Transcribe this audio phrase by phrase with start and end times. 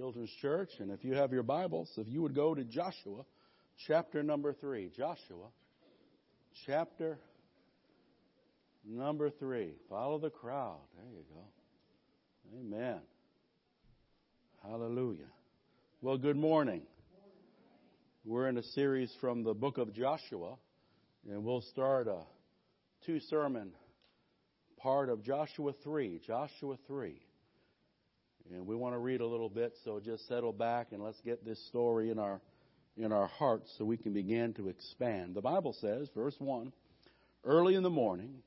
[0.00, 0.70] Children's Church.
[0.78, 3.22] And if you have your Bibles, if you would go to Joshua
[3.86, 4.90] chapter number 3.
[4.96, 5.48] Joshua
[6.64, 7.18] chapter
[8.82, 9.74] number 3.
[9.90, 10.78] Follow the crowd.
[10.96, 11.42] There you go.
[12.58, 13.00] Amen.
[14.62, 15.28] Hallelujah.
[16.00, 16.80] Well, good morning.
[18.24, 20.56] We're in a series from the book of Joshua,
[21.30, 22.22] and we'll start a
[23.04, 23.72] two sermon
[24.78, 26.22] part of Joshua 3.
[26.26, 27.20] Joshua 3.
[28.52, 31.44] And we want to read a little bit, so just settle back and let's get
[31.44, 32.40] this story in our
[32.96, 35.34] in our hearts so we can begin to expand.
[35.34, 36.72] The Bible says, verse 1,
[37.44, 38.42] early in the morning,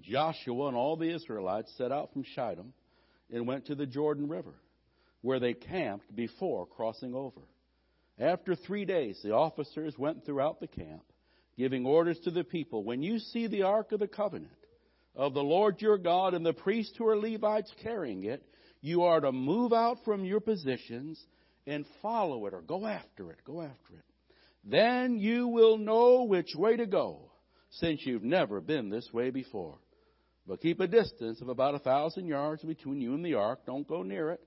[0.00, 2.72] Joshua and all the Israelites set out from Shittim
[3.32, 4.54] and went to the Jordan River,
[5.20, 7.40] where they camped before crossing over.
[8.18, 11.04] After three days, the officers went throughout the camp,
[11.56, 14.50] giving orders to the people When you see the Ark of the Covenant
[15.14, 18.44] of the Lord your God and the priests who are Levites carrying it,
[18.80, 21.22] you are to move out from your positions
[21.66, 23.38] and follow it or go after it.
[23.44, 24.04] Go after it.
[24.64, 27.30] Then you will know which way to go
[27.70, 29.78] since you've never been this way before.
[30.46, 33.60] But keep a distance of about a thousand yards between you and the ark.
[33.66, 34.40] Don't go near it.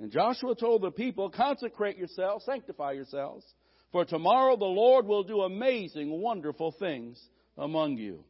[0.00, 3.44] And Joshua told the people, consecrate yourselves, sanctify yourselves,
[3.92, 7.20] for tomorrow the Lord will do amazing, wonderful things
[7.58, 8.24] among you.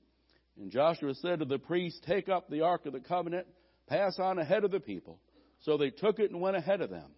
[0.59, 3.47] And Joshua said to the priests, take up the ark of the covenant,
[3.87, 5.21] pass on ahead of the people.
[5.61, 7.11] So they took it and went ahead of them.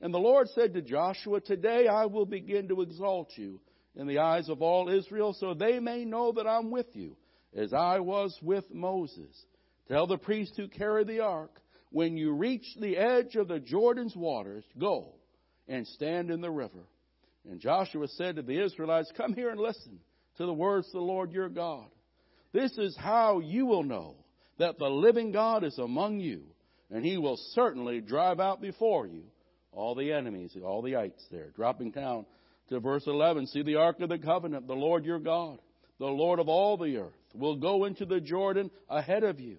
[0.00, 3.60] And the Lord said to Joshua, Today I will begin to exalt you
[3.96, 7.16] in the eyes of all Israel, so they may know that I'm with you,
[7.54, 9.44] as I was with Moses.
[9.88, 14.14] Tell the priests who carry the ark, when you reach the edge of the Jordan's
[14.14, 15.14] waters, go
[15.66, 16.86] and stand in the river.
[17.50, 19.98] And Joshua said to the Israelites, Come here and listen
[20.36, 21.86] to the words of the Lord your God.
[22.52, 24.16] This is how you will know
[24.58, 26.42] that the living God is among you
[26.90, 29.22] and he will certainly drive out before you
[29.72, 31.50] all the enemies, all the ites there.
[31.54, 32.26] Dropping down
[32.68, 35.58] to verse 11, see the ark of the covenant, the Lord your God,
[35.98, 39.58] the Lord of all the earth, will go into the Jordan ahead of you.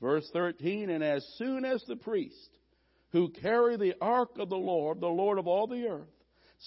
[0.00, 2.50] Verse 13, and as soon as the priest
[3.12, 6.08] who carry the ark of the Lord, the Lord of all the earth,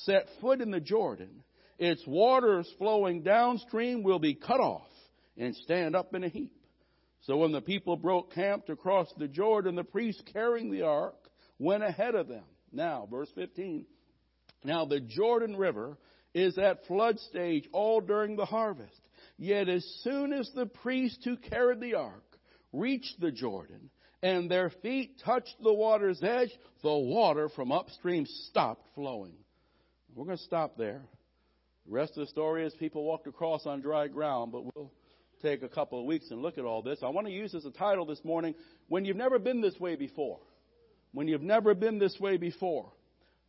[0.05, 1.43] set foot in the Jordan,
[1.79, 4.87] its waters flowing downstream will be cut off
[5.37, 6.53] and stand up in a heap.
[7.23, 11.15] So when the people broke camp to cross the Jordan, the priests carrying the ark
[11.57, 12.43] went ahead of them.
[12.71, 13.85] Now, verse 15.
[14.65, 15.97] Now the Jordan River
[16.33, 18.99] is at flood stage all during the harvest.
[19.37, 22.23] Yet as soon as the priests who carried the ark
[22.73, 23.89] reached the Jordan
[24.21, 26.51] and their feet touched the water's edge,
[26.81, 29.35] the water from upstream stopped flowing.
[30.15, 31.01] We're going to stop there.
[31.85, 34.91] The rest of the story is people walked across on dry ground, but we'll
[35.43, 36.99] take a couple of weeks and look at all this.
[37.03, 38.55] I want to use as a title this morning,
[38.87, 40.39] When You've Never Been This Way Before.
[41.11, 42.93] When You've Never Been This Way Before.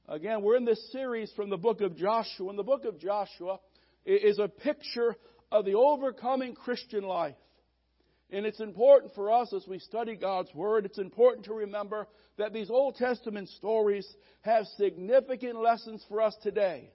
[0.08, 3.60] Again, we're in this series from the book of Joshua, and the book of Joshua
[4.04, 5.14] is a picture
[5.52, 7.36] of the overcoming Christian life.
[8.28, 12.52] And it's important for us as we study God's Word, it's important to remember that
[12.52, 14.06] these Old Testament stories
[14.40, 16.90] have significant lessons for us today.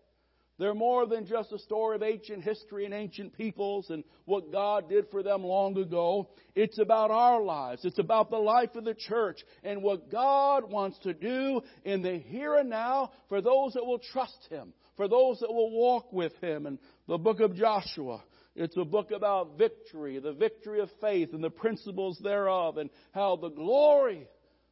[0.59, 4.89] They're more than just a story of ancient history and ancient peoples and what God
[4.89, 6.29] did for them long ago.
[6.53, 7.85] It's about our lives.
[7.85, 12.17] It's about the life of the church and what God wants to do in the
[12.17, 16.33] here and now for those that will trust Him, for those that will walk with
[16.41, 16.65] Him.
[16.65, 16.77] And
[17.07, 18.21] the book of Joshua,
[18.53, 23.37] it's a book about victory, the victory of faith and the principles thereof and how
[23.37, 24.27] the glory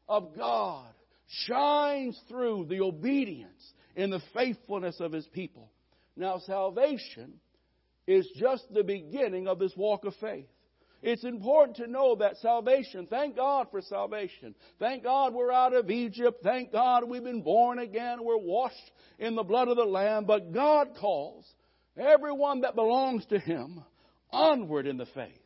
[0.09, 0.89] of God
[1.45, 5.71] shines through the obedience and the faithfulness of His people.
[6.17, 7.33] Now, salvation
[8.07, 10.47] is just the beginning of this walk of faith.
[11.03, 14.55] It's important to know that salvation, thank God for salvation.
[14.79, 16.39] Thank God we're out of Egypt.
[16.43, 18.23] Thank God we've been born again.
[18.23, 20.25] We're washed in the blood of the Lamb.
[20.25, 21.45] But God calls
[21.95, 23.83] everyone that belongs to Him
[24.31, 25.39] onward in the faith.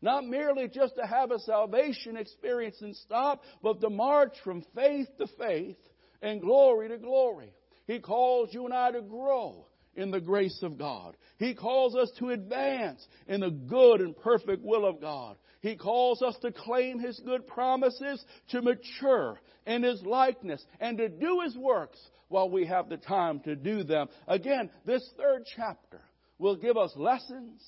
[0.00, 5.08] Not merely just to have a salvation experience and stop, but to march from faith
[5.18, 5.76] to faith
[6.22, 7.52] and glory to glory.
[7.86, 11.16] He calls you and I to grow in the grace of God.
[11.38, 15.36] He calls us to advance in the good and perfect will of God.
[15.60, 21.08] He calls us to claim His good promises, to mature in His likeness, and to
[21.08, 21.98] do His works
[22.28, 24.08] while we have the time to do them.
[24.28, 26.00] Again, this third chapter
[26.38, 27.62] will give us lessons,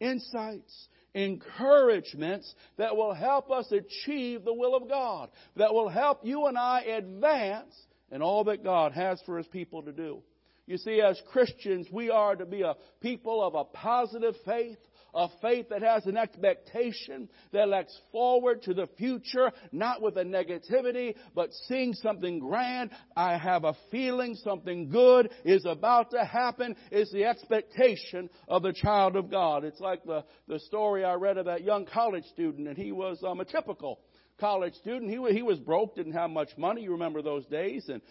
[0.00, 6.46] insights, encouragements that will help us achieve the will of God, that will help you
[6.46, 7.74] and I advance
[8.10, 10.22] in all that God has for His people to do.
[10.68, 14.76] You see, as Christians, we are to be a people of a positive faith,
[15.14, 20.24] a faith that has an expectation that looks forward to the future, not with a
[20.24, 22.90] negativity, but seeing something grand.
[23.16, 28.74] I have a feeling something good is about to happen is the expectation of the
[28.74, 29.64] child of God.
[29.64, 33.24] It's like the, the story I read of that young college student and he was
[33.26, 34.00] um, a typical
[34.38, 35.10] college student.
[35.10, 36.82] He, he was broke, didn't have much money.
[36.82, 37.88] You remember those days.
[37.88, 38.02] And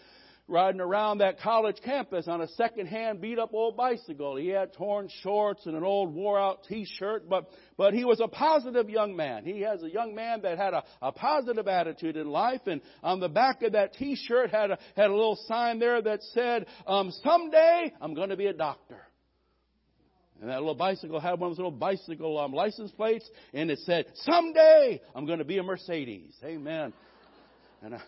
[0.48, 4.36] riding around that college campus on a second-hand beat-up old bicycle.
[4.36, 8.88] He had torn shorts and an old wore-out t-shirt, but, but he was a positive
[8.88, 9.44] young man.
[9.44, 13.20] He has a young man that had a, a positive attitude in life, and on
[13.20, 17.12] the back of that t-shirt had a, had a little sign there that said, um,
[17.22, 19.02] someday I'm going to be a doctor.
[20.40, 23.80] And that little bicycle had one of those little bicycle um, license plates, and it
[23.80, 26.92] said, "Someday I'm going to be a Mercedes." Amen.
[27.82, 28.00] And I,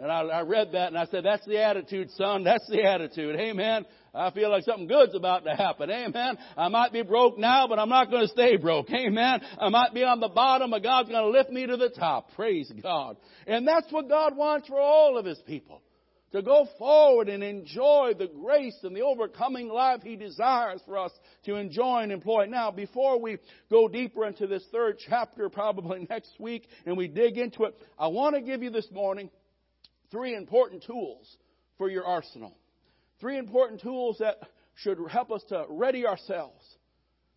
[0.00, 2.44] and I, I read that, and I said, "That's the attitude, son.
[2.44, 3.84] That's the attitude." Amen.
[4.14, 5.90] I feel like something good's about to happen.
[5.90, 6.38] Amen.
[6.56, 8.90] I might be broke now, but I'm not going to stay broke.
[8.90, 9.40] Amen.
[9.60, 12.32] I might be on the bottom, but God's going to lift me to the top.
[12.34, 13.16] Praise God.
[13.46, 15.82] And that's what God wants for all of His people
[16.32, 21.12] to go forward and enjoy the grace and the overcoming life He desires for us
[21.44, 22.46] to enjoy and employ.
[22.46, 23.38] Now, before we
[23.70, 28.08] go deeper into this third chapter, probably next week, and we dig into it, I
[28.08, 29.30] want to give you this morning
[30.10, 31.36] three important tools
[31.76, 32.56] for your arsenal.
[33.20, 34.36] Three important tools that
[34.76, 36.62] should help us to ready ourselves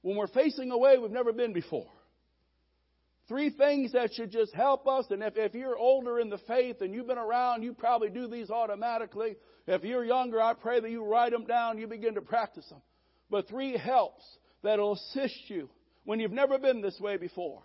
[0.01, 1.89] when we're facing a way we've never been before.
[3.27, 5.05] Three things that should just help us.
[5.09, 8.27] And if, if you're older in the faith and you've been around, you probably do
[8.27, 9.37] these automatically.
[9.67, 12.81] If you're younger, I pray that you write them down, you begin to practice them.
[13.29, 14.23] But three helps
[14.63, 15.69] that'll assist you
[16.03, 17.61] when you've never been this way before.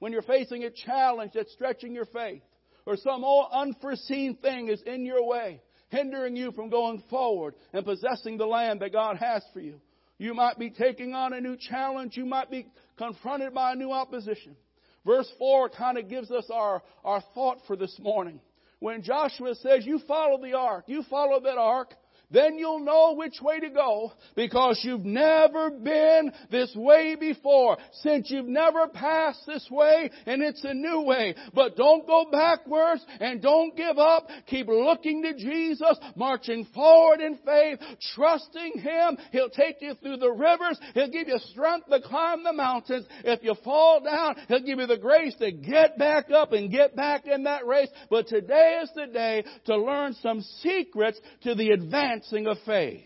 [0.00, 2.42] When you're facing a challenge that's stretching your faith,
[2.86, 8.36] or some unforeseen thing is in your way, hindering you from going forward and possessing
[8.36, 9.80] the land that God has for you.
[10.18, 12.16] You might be taking on a new challenge.
[12.16, 12.66] You might be
[12.96, 14.56] confronted by a new opposition.
[15.04, 18.40] Verse 4 kind of gives us our, our thought for this morning.
[18.78, 21.94] When Joshua says, you follow the ark, you follow that ark,
[22.30, 27.76] then you'll know which way to go because you've never been this way before.
[28.02, 31.34] Since you've never passed this way and it's a new way.
[31.54, 34.28] But don't go backwards and don't give up.
[34.46, 37.78] Keep looking to Jesus, marching forward in faith,
[38.14, 39.18] trusting Him.
[39.30, 40.78] He'll take you through the rivers.
[40.94, 43.06] He'll give you strength to climb the mountains.
[43.24, 46.96] If you fall down, He'll give you the grace to get back up and get
[46.96, 47.88] back in that race.
[48.10, 53.02] But today is the day to learn some secrets to the advance advancing of faith.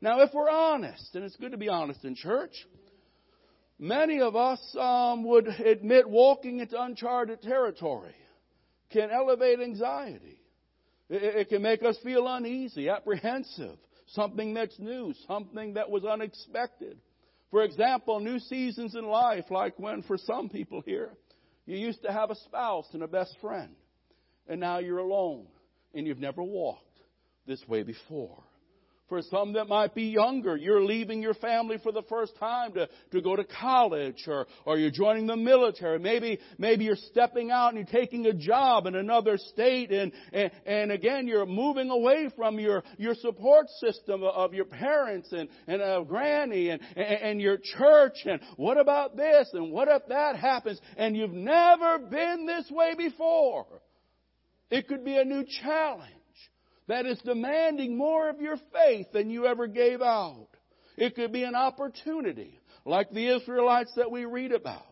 [0.00, 2.52] Now, if we're honest, and it's good to be honest in church,
[3.78, 8.14] many of us um, would admit walking into uncharted territory
[8.90, 10.38] can elevate anxiety.
[11.08, 13.78] It, it can make us feel uneasy, apprehensive,
[14.08, 16.98] something that's new, something that was unexpected.
[17.50, 21.10] For example, new seasons in life, like when for some people here,
[21.64, 23.74] you used to have a spouse and a best friend,
[24.46, 25.46] and now you're alone
[25.94, 26.93] and you've never walked
[27.46, 28.42] this way before.
[29.08, 32.88] For some that might be younger, you're leaving your family for the first time to,
[33.12, 35.98] to go to college or, or you're joining the military.
[35.98, 40.50] Maybe, maybe you're stepping out and you're taking a job in another state and, and,
[40.64, 45.82] and again, you're moving away from your, your support system of your parents and, and
[45.82, 50.36] a granny and, and, and your church and what about this and what if that
[50.36, 53.66] happens and you've never been this way before.
[54.70, 56.14] It could be a new challenge
[56.88, 60.48] that is demanding more of your faith than you ever gave out.
[60.96, 64.86] It could be an opportunity, like the Israelites that we read about.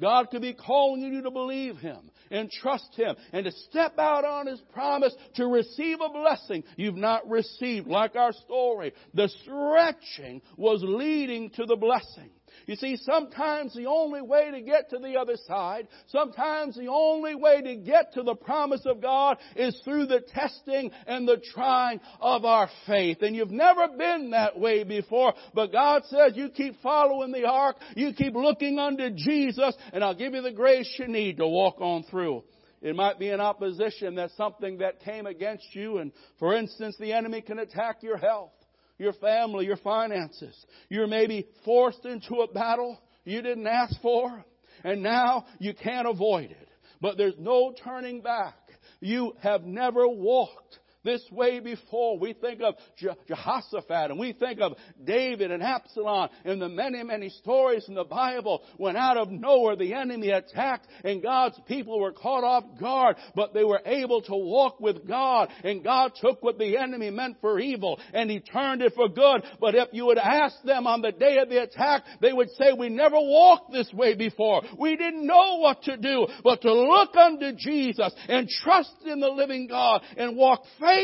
[0.00, 4.24] God could be calling you to believe Him and trust Him and to step out
[4.24, 7.88] on His promise to receive a blessing you've not received.
[7.88, 12.30] Like our story, the stretching was leading to the blessing.
[12.68, 17.34] You see, sometimes the only way to get to the other side, sometimes the only
[17.34, 21.98] way to get to the promise of God is through the testing and the trying
[22.20, 23.22] of our faith.
[23.22, 27.76] And you've never been that way before, but God says you keep following the ark,
[27.96, 31.80] you keep looking unto Jesus, and I'll give you the grace you need to walk
[31.80, 32.44] on through.
[32.82, 37.14] It might be an opposition that's something that came against you, and for instance, the
[37.14, 38.52] enemy can attack your health
[38.98, 40.54] your family, your finances.
[40.88, 44.44] You're maybe forced into a battle you didn't ask for,
[44.84, 46.68] and now you can't avoid it.
[47.00, 48.56] But there's no turning back.
[49.00, 50.78] You have never walked
[51.08, 52.18] this way before.
[52.18, 57.02] We think of Je- Jehoshaphat and we think of David and Absalom and the many,
[57.02, 61.98] many stories in the Bible when out of nowhere the enemy attacked and God's people
[61.98, 66.42] were caught off guard, but they were able to walk with God and God took
[66.42, 69.44] what the enemy meant for evil and he turned it for good.
[69.58, 72.74] But if you would ask them on the day of the attack, they would say,
[72.78, 74.60] we never walked this way before.
[74.78, 79.28] We didn't know what to do, but to look unto Jesus and trust in the
[79.28, 80.97] living God and walk faithfully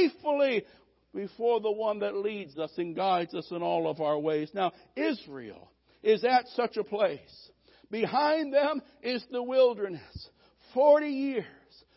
[1.14, 4.50] before the one that leads us and guides us in all of our ways.
[4.52, 5.70] Now, Israel
[6.02, 7.50] is at such a place.
[7.90, 10.28] Behind them is the wilderness.
[10.72, 11.44] Forty years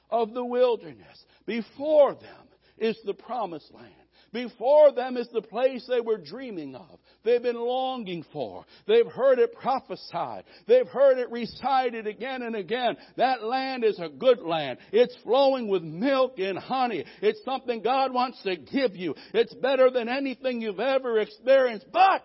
[0.10, 1.25] of the wilderness.
[1.46, 3.94] Before them is the promised land.
[4.34, 7.00] Before them is the place they were dreaming of.
[7.24, 8.65] They've been longing for.
[8.86, 10.43] They've heard it prophesied.
[10.67, 12.98] They've heard it recited again and again.
[13.15, 14.79] That land is a good land.
[14.91, 17.05] It's flowing with milk and honey.
[17.22, 19.15] It's something God wants to give you.
[19.34, 21.86] It's better than anything you've ever experienced.
[21.91, 22.24] But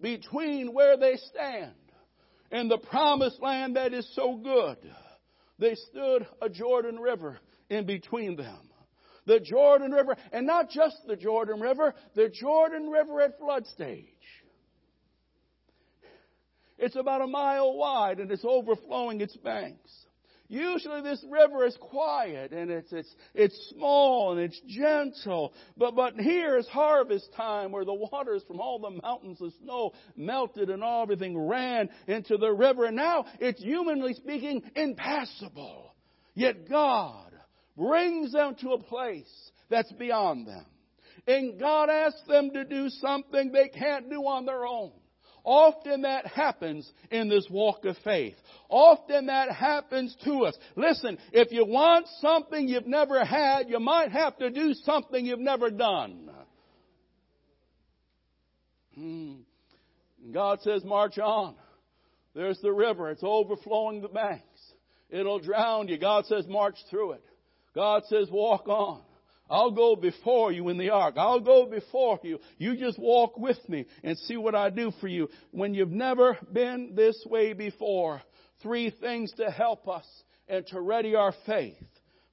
[0.00, 1.72] between where they stand
[2.52, 4.78] and the promised land that is so good,
[5.58, 8.67] they stood a Jordan River in between them
[9.28, 14.06] the Jordan River, and not just the Jordan River, the Jordan River at flood stage.
[16.78, 19.90] It's about a mile wide and it's overflowing its banks.
[20.50, 25.52] Usually this river is quiet and it's, it's, it's small and it's gentle.
[25.76, 29.92] But, but here is harvest time where the waters from all the mountains of snow
[30.16, 32.86] melted and everything ran into the river.
[32.86, 35.94] And now it's humanly speaking impassable.
[36.34, 37.27] Yet God
[37.78, 40.66] brings them to a place that's beyond them.
[41.26, 44.92] And God asks them to do something they can't do on their own.
[45.44, 48.34] Often that happens in this walk of faith.
[48.68, 50.58] Often that happens to us.
[50.76, 55.38] Listen, if you want something you've never had, you might have to do something you've
[55.38, 56.30] never done.
[58.94, 59.34] Hmm.
[60.32, 61.54] God says, march on.
[62.34, 63.10] There's the river.
[63.10, 64.44] It's overflowing the banks.
[65.08, 65.98] It'll drown you.
[65.98, 67.24] God says, march through it.
[67.78, 69.00] God says, walk on.
[69.48, 71.14] I'll go before you in the ark.
[71.16, 72.40] I'll go before you.
[72.58, 75.28] You just walk with me and see what I do for you.
[75.52, 78.20] When you've never been this way before,
[78.64, 80.04] three things to help us
[80.48, 81.76] and to ready our faith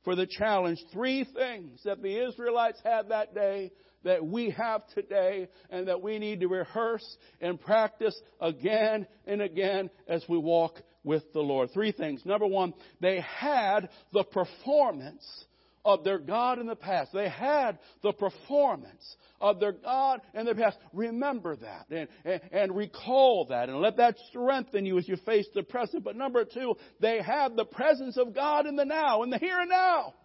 [0.04, 0.80] for the challenge.
[0.92, 3.72] Three things that the Israelites had that day
[4.04, 7.06] that we have today and that we need to rehearse
[7.40, 11.72] and practice again and again as we walk with the Lord.
[11.72, 12.26] Three things.
[12.26, 15.46] Number one, they had the performance
[15.86, 17.14] of their God in the past.
[17.14, 20.78] They had the performance of their God in the past.
[20.92, 25.48] Remember that and, and, and, recall that and let that strengthen you as you face
[25.54, 26.04] the present.
[26.04, 29.60] But number two, they have the presence of God in the now, in the here
[29.60, 30.16] and now.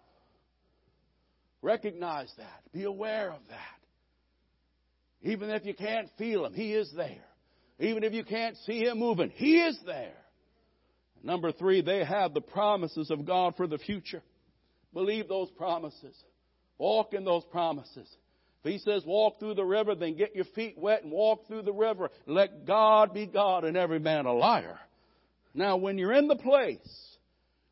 [1.61, 2.63] Recognize that.
[2.73, 5.29] Be aware of that.
[5.29, 7.23] Even if you can't feel Him, He is there.
[7.79, 10.15] Even if you can't see Him moving, He is there.
[11.23, 14.23] Number three, they have the promises of God for the future.
[14.93, 16.15] Believe those promises.
[16.77, 18.07] Walk in those promises.
[18.63, 21.63] If he says walk through the river, then get your feet wet and walk through
[21.63, 22.09] the river.
[22.25, 24.79] Let God be God and every man a liar.
[25.53, 27.17] Now, when you're in the place,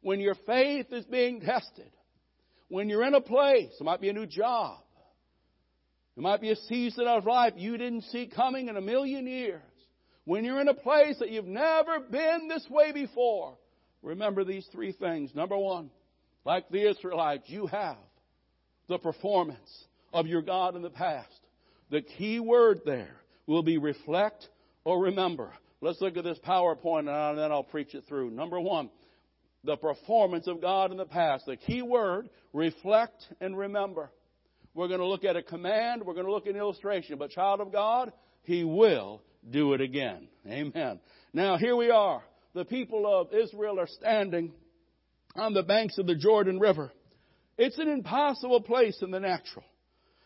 [0.02, 1.92] when your faith is being tested,
[2.68, 4.80] when you're in a place, it might be a new job,
[6.18, 9.62] it might be a season of life you didn't see coming in a million years.
[10.30, 13.58] When you're in a place that you've never been this way before,
[14.04, 15.34] remember these three things.
[15.34, 15.90] Number one,
[16.46, 17.98] like the Israelites, you have
[18.88, 21.40] the performance of your God in the past.
[21.90, 23.16] The key word there
[23.48, 24.48] will be reflect
[24.84, 25.52] or remember.
[25.82, 28.30] Let's look at this PowerPoint and then I'll preach it through.
[28.30, 28.92] Number one,
[29.64, 31.48] the performance of God in the past.
[31.48, 34.12] The key word, reflect and remember.
[34.76, 37.32] We're going to look at a command, we're going to look at an illustration, but
[37.32, 40.28] child of God, He will do it again.
[40.48, 41.00] Amen.
[41.34, 42.24] Now here we are.
[42.54, 44.52] The people of Israel are standing
[45.36, 46.92] on the banks of the Jordan River.
[47.58, 49.66] It's an impossible place in the natural.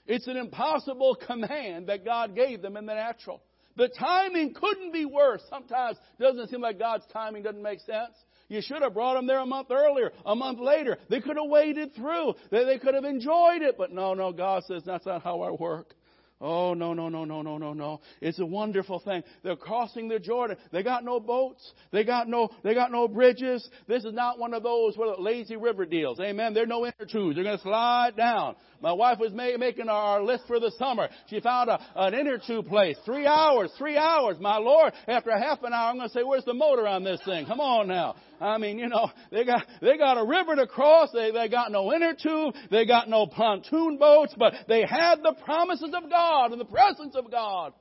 [0.05, 3.41] It's an impossible command that God gave them in the natural.
[3.75, 5.41] The timing couldn't be worse.
[5.49, 8.13] Sometimes it doesn't seem like God's timing doesn't make sense.
[8.49, 10.97] You should have brought them there a month earlier, a month later.
[11.09, 12.35] They could have waited through.
[12.51, 13.77] They could have enjoyed it.
[13.77, 15.95] But no, no, God says that's not how I work.
[16.41, 18.01] Oh, no, no, no, no, no, no, no.
[18.19, 19.23] It's a wonderful thing.
[19.43, 20.57] They're crossing the Jordan.
[20.71, 21.71] They got no boats.
[21.91, 23.67] They got no, they got no bridges.
[23.87, 26.19] This is not one of those lazy river deals.
[26.19, 26.53] Amen.
[26.53, 27.35] There are no inner tubes.
[27.35, 28.55] They're going to slide down.
[28.81, 31.07] My wife was making our list for the summer.
[31.29, 32.97] She found a, an inner tube place.
[33.05, 34.35] Three hours, three hours.
[34.41, 37.21] My Lord, after half an hour, I'm going to say, where's the motor on this
[37.23, 37.45] thing?
[37.45, 38.15] Come on now.
[38.43, 41.09] I mean, you know, they got, they got a river to cross.
[41.13, 42.55] They, they got no inner tube.
[42.69, 47.15] They got no pontoon boats, but they had the promises of God and the presence
[47.15, 47.73] of God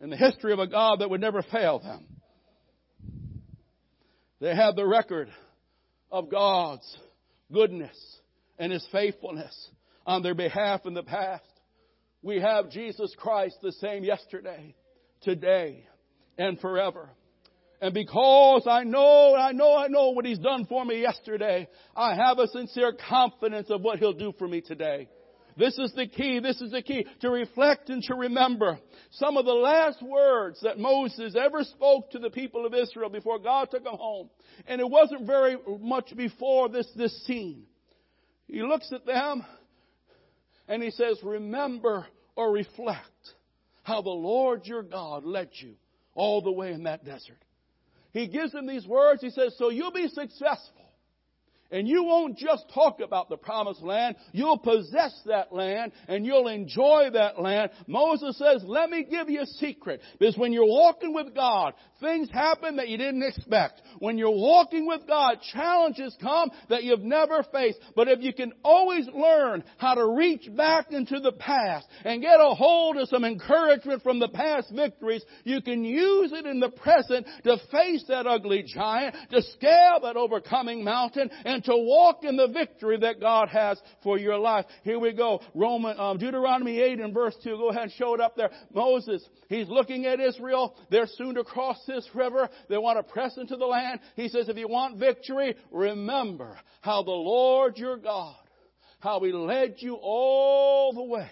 [0.00, 2.06] and the history of a God that would never fail them.
[4.40, 5.30] They had the record
[6.10, 6.98] of God's
[7.50, 7.96] goodness
[8.58, 9.70] and His faithfulness
[10.04, 11.44] on their behalf in the past.
[12.22, 14.74] We have Jesus Christ the same yesterday,
[15.22, 15.86] today,
[16.36, 17.08] and forever.
[17.82, 22.14] And because I know, I know, I know what He's done for me yesterday, I
[22.14, 25.08] have a sincere confidence of what He'll do for me today.
[25.56, 26.38] This is the key.
[26.38, 28.78] This is the key to reflect and to remember
[29.10, 33.40] some of the last words that Moses ever spoke to the people of Israel before
[33.40, 34.30] God took them home.
[34.68, 37.64] And it wasn't very much before this, this scene.
[38.46, 39.44] He looks at them
[40.68, 43.00] and he says, remember or reflect
[43.82, 45.74] how the Lord your God led you
[46.14, 47.42] all the way in that desert.
[48.12, 49.22] He gives them these words.
[49.22, 50.91] He says, so you'll be successful.
[51.72, 56.48] And you won't just talk about the promised land, you'll possess that land and you'll
[56.48, 57.70] enjoy that land.
[57.86, 60.02] Moses says, let me give you a secret.
[60.18, 63.80] Because when you're walking with God, things happen that you didn't expect.
[64.00, 67.78] When you're walking with God, challenges come that you've never faced.
[67.96, 72.38] But if you can always learn how to reach back into the past and get
[72.38, 76.70] a hold of some encouragement from the past victories, you can use it in the
[76.70, 82.36] present to face that ugly giant, to scale that overcoming mountain, and to walk in
[82.36, 84.66] the victory that God has for your life.
[84.84, 85.40] Here we go.
[85.54, 87.56] Roman, um, Deuteronomy 8 and verse 2.
[87.56, 88.50] Go ahead and show it up there.
[88.72, 90.76] Moses, he's looking at Israel.
[90.90, 92.48] They're soon to cross this river.
[92.68, 94.00] They want to press into the land.
[94.16, 98.36] He says, if you want victory, remember how the Lord your God,
[99.00, 101.30] how he led you all the way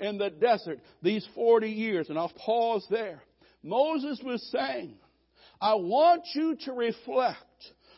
[0.00, 2.08] in the desert these 40 years.
[2.08, 3.22] And I'll pause there.
[3.62, 4.94] Moses was saying,
[5.60, 7.36] I want you to reflect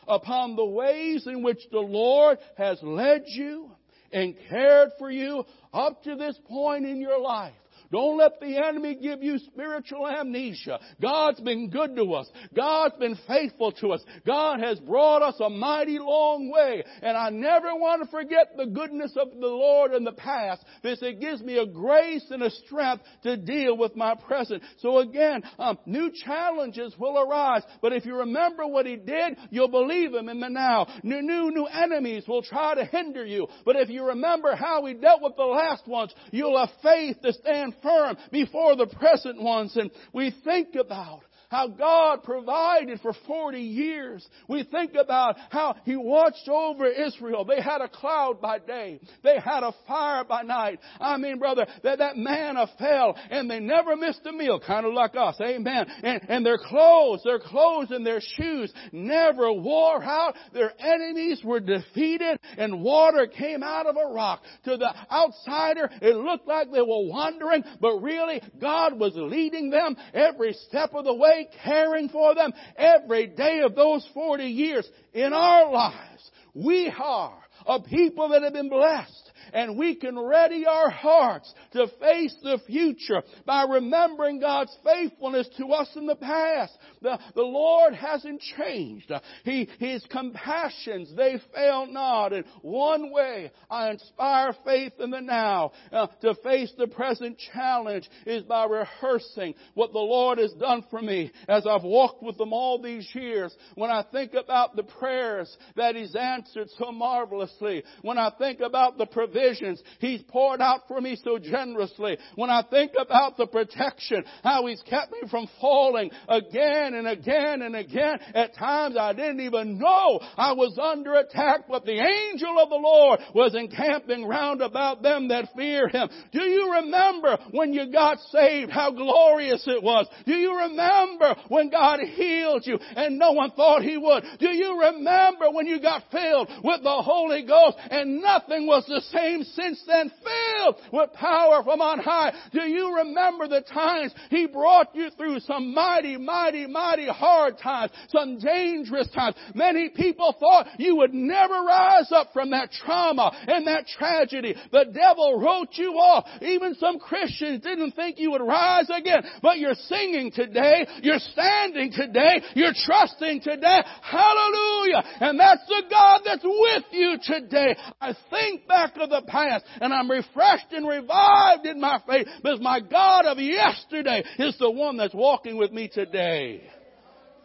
[0.09, 3.71] upon the ways in which the Lord has led you
[4.11, 7.53] and cared for you up to this point in your life.
[7.91, 10.79] Don't let the enemy give you spiritual amnesia.
[11.01, 12.29] God's been good to us.
[12.55, 14.03] God's been faithful to us.
[14.25, 16.83] God has brought us a mighty long way.
[17.01, 21.01] And I never want to forget the goodness of the Lord in the past because
[21.01, 24.61] it gives me a grace and a strength to deal with my present.
[24.79, 27.63] So again, um, new challenges will arise.
[27.81, 30.87] But if you remember what He did, you'll believe Him in the now.
[31.03, 33.47] New, new, new enemies will try to hinder you.
[33.65, 37.33] But if you remember how He dealt with the last ones, you'll have faith to
[37.33, 39.75] stand firm before the present ones.
[39.75, 44.27] And we think about how God provided for 40 years.
[44.47, 47.43] We think about how He watched over Israel.
[47.43, 48.99] They had a cloud by day.
[49.23, 50.79] They had a fire by night.
[50.99, 54.93] I mean, brother, that, that manna fell and they never missed a meal, kind of
[54.93, 55.35] like us.
[55.41, 55.85] Amen.
[56.03, 60.35] And, and their clothes, their clothes and their shoes never wore out.
[60.53, 64.43] Their enemies were defeated and water came out of a rock.
[64.65, 69.95] To the outsider, it looked like they were wandering, but really God was leading them
[70.13, 74.89] every step of the way caring for them every day of those 40 years.
[75.13, 80.65] In our lives, we are a people that have been blessed and we can ready
[80.65, 86.73] our hearts to face the future by remembering God's faithfulness to us in the past.
[87.01, 89.11] The, the Lord hasn't changed.
[89.43, 92.33] He, His compassions, they fail not.
[92.33, 95.71] In one way, I inspire faith in the now.
[95.91, 101.01] Uh, to face the present challenge is by rehearsing what the Lord has done for
[101.01, 103.55] me as I've walked with them all these years.
[103.75, 108.97] When I think about the prayers that He's answered so marvelously, when I think about
[108.97, 112.17] the provision provisions He's poured out for me so generously.
[112.35, 117.61] When I think about the protection, how He's kept me from falling again and again
[117.61, 118.19] and again.
[118.33, 122.75] At times I didn't even know I was under attack, but the angel of the
[122.75, 126.09] Lord was encamping round about them that fear Him.
[126.31, 130.07] Do you remember when you got saved, how glorious it was?
[130.25, 134.23] Do you remember when God healed you and no one thought He would?
[134.39, 139.01] Do you remember when you got filled with the Holy Ghost and nothing was the
[139.11, 142.33] same came since then filled with power from on high.
[142.51, 147.91] Do you remember the times He brought you through some mighty, mighty, mighty hard times,
[148.09, 149.35] some dangerous times?
[149.53, 154.55] Many people thought you would never rise up from that trauma and that tragedy.
[154.71, 156.27] The devil wrote you off.
[156.41, 161.91] Even some Christians didn't think you would rise again, but you're singing today, you're standing
[161.91, 163.81] today, you're trusting today.
[164.01, 165.03] Hallelujah!
[165.19, 167.75] And that's the God that's with you today.
[168.01, 172.27] I think back of the the past and I'm refreshed and revived in my faith
[172.41, 176.63] because my God of yesterday is the one that's walking with me today.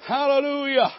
[0.07, 0.93] Hallelujah.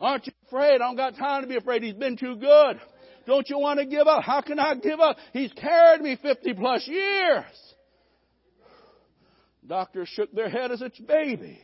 [0.00, 0.76] Aren't you afraid?
[0.76, 1.82] I don't got time to be afraid.
[1.82, 2.80] He's been too good.
[3.26, 4.24] Don't you want to give up?
[4.24, 5.16] How can I give up?
[5.32, 7.44] He's carried me 50 plus years.
[9.66, 11.60] Doctors shook their head as a baby.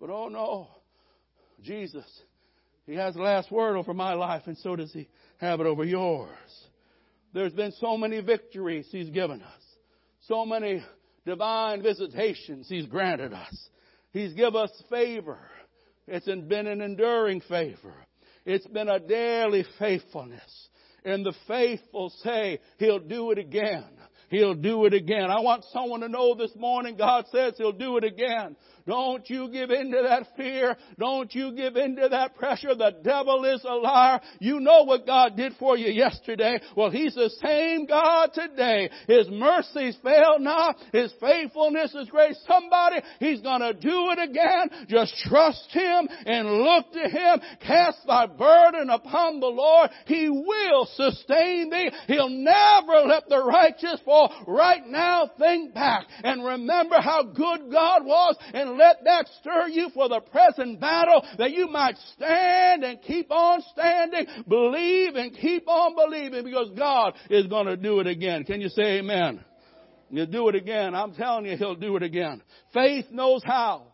[0.00, 0.68] But oh no,
[1.62, 2.04] Jesus,
[2.88, 5.84] He has the last word over my life, and so does He have it over
[5.84, 6.28] yours.
[7.34, 9.62] There's been so many victories He's given us,
[10.26, 10.82] so many
[11.26, 13.68] divine visitations He's granted us.
[14.12, 15.38] He's given us favor.
[16.06, 17.92] It's been an enduring favor.
[18.46, 20.68] It's been a daily faithfulness.
[21.04, 23.84] And the faithful say, He'll do it again.
[24.28, 25.30] He'll do it again.
[25.30, 28.56] I want someone to know this morning, God says He'll do it again.
[28.86, 30.74] Don't you give in to that fear.
[30.98, 32.74] Don't you give in to that pressure.
[32.74, 34.18] The devil is a liar.
[34.40, 36.58] You know what God did for you yesterday.
[36.74, 38.88] Well, He's the same God today.
[39.06, 40.76] His mercies fail not.
[40.90, 42.34] His faithfulness is great.
[42.46, 44.86] Somebody, He's gonna do it again.
[44.88, 47.40] Just trust Him and look to Him.
[47.66, 49.90] Cast thy burden upon the Lord.
[50.06, 51.90] He will sustain thee.
[52.06, 54.17] He'll never let the righteous fall.
[54.46, 59.90] Right now, think back and remember how good God was and let that stir you
[59.94, 65.68] for the present battle that you might stand and keep on standing, believe and keep
[65.68, 68.44] on believing because God is going to do it again.
[68.44, 69.44] Can you say amen?
[70.10, 70.94] You do it again.
[70.94, 72.42] I'm telling you, He'll do it again.
[72.72, 73.92] Faith knows how.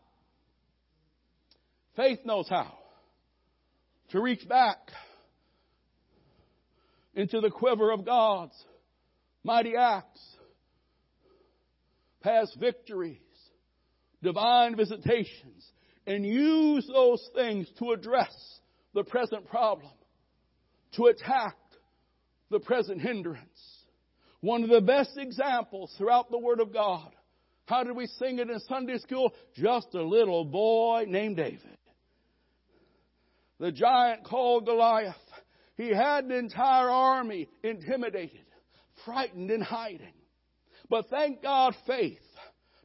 [1.97, 2.73] Faith knows how
[4.11, 4.79] to reach back
[7.15, 8.55] into the quiver of God's
[9.45, 10.21] mighty acts,
[12.23, 13.19] past victories,
[14.23, 15.71] divine visitations,
[16.07, 18.35] and use those things to address
[18.95, 19.93] the present problem,
[20.97, 21.57] to attack
[22.51, 23.45] the present hindrance.
[24.41, 27.11] One of the best examples throughout the Word of God.
[27.67, 29.33] How did we sing it in Sunday school?
[29.55, 31.79] Just a little boy named David.
[33.59, 35.15] The giant called Goliath.
[35.77, 38.45] He had an entire army intimidated,
[39.05, 40.15] frightened, and hiding.
[40.89, 42.19] But thank God faith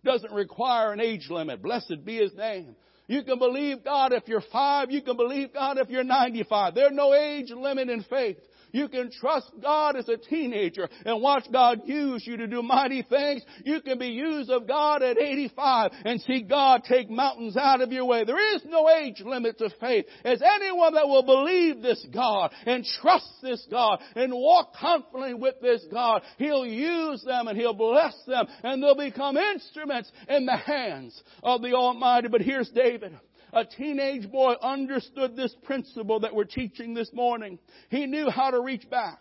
[0.04, 1.62] doesn't require an age limit.
[1.62, 2.76] Blessed be His name.
[3.08, 4.92] You can believe God if you're five.
[4.92, 6.76] You can believe God if you're 95.
[6.76, 8.38] There's no age limit in faith.
[8.72, 13.04] You can trust God as a teenager and watch God use you to do mighty
[13.04, 13.44] things.
[13.64, 17.92] You can be used of God at 85 and see God take mountains out of
[17.92, 18.24] your way.
[18.24, 20.06] There is no age limit to faith.
[20.24, 25.60] As anyone that will believe this God and trust this God and walk confidently with
[25.62, 30.58] this God, He'll use them and He'll bless them and they'll become instruments in the
[30.58, 32.28] hands of the Almighty.
[32.28, 33.18] But here's David
[33.54, 37.60] a teenage boy understood this principle that we're teaching this morning.
[37.90, 39.20] He knew how to reach back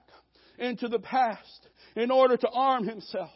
[0.58, 3.30] into the past in order to arm himself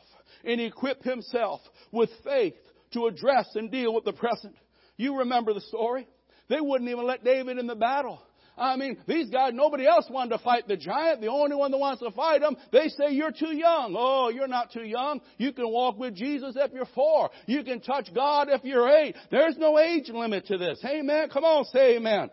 [0.44, 2.54] and equip himself with faith
[2.92, 4.56] to address and deal with the present.
[4.96, 6.06] You remember the story.
[6.48, 8.20] They wouldn't even let David in the battle
[8.56, 11.22] I mean, these guys, nobody else wanted to fight the giant.
[11.22, 13.94] The only one that wants to fight him, they say you're too young.
[13.96, 15.20] Oh, you're not too young.
[15.38, 17.30] You can walk with Jesus if you're four.
[17.46, 19.16] You can touch God if you're eight.
[19.30, 20.78] There's no age limit to this.
[20.84, 21.28] Amen.
[21.32, 22.30] Come on, say amen.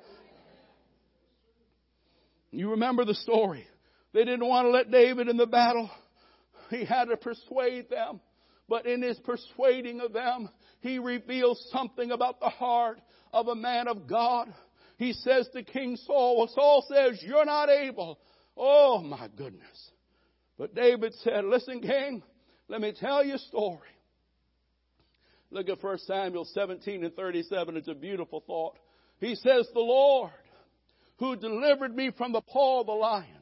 [2.52, 3.66] You remember the story.
[4.14, 5.90] They didn't want to let David in the battle.
[6.70, 8.20] He had to persuade them.
[8.68, 10.50] But in his persuading of them,
[10.82, 13.00] he reveals something about the heart
[13.34, 14.54] of a man of God
[15.00, 18.20] he says to King Saul, well, Saul says, you're not able.
[18.58, 19.92] Oh my goodness.
[20.58, 22.22] But David said, listen, King,
[22.68, 23.80] let me tell you a story.
[25.52, 27.78] Look at 1 Samuel 17 and 37.
[27.78, 28.78] It's a beautiful thought.
[29.22, 30.32] He says, the Lord
[31.18, 33.38] who delivered me from the paw of the lion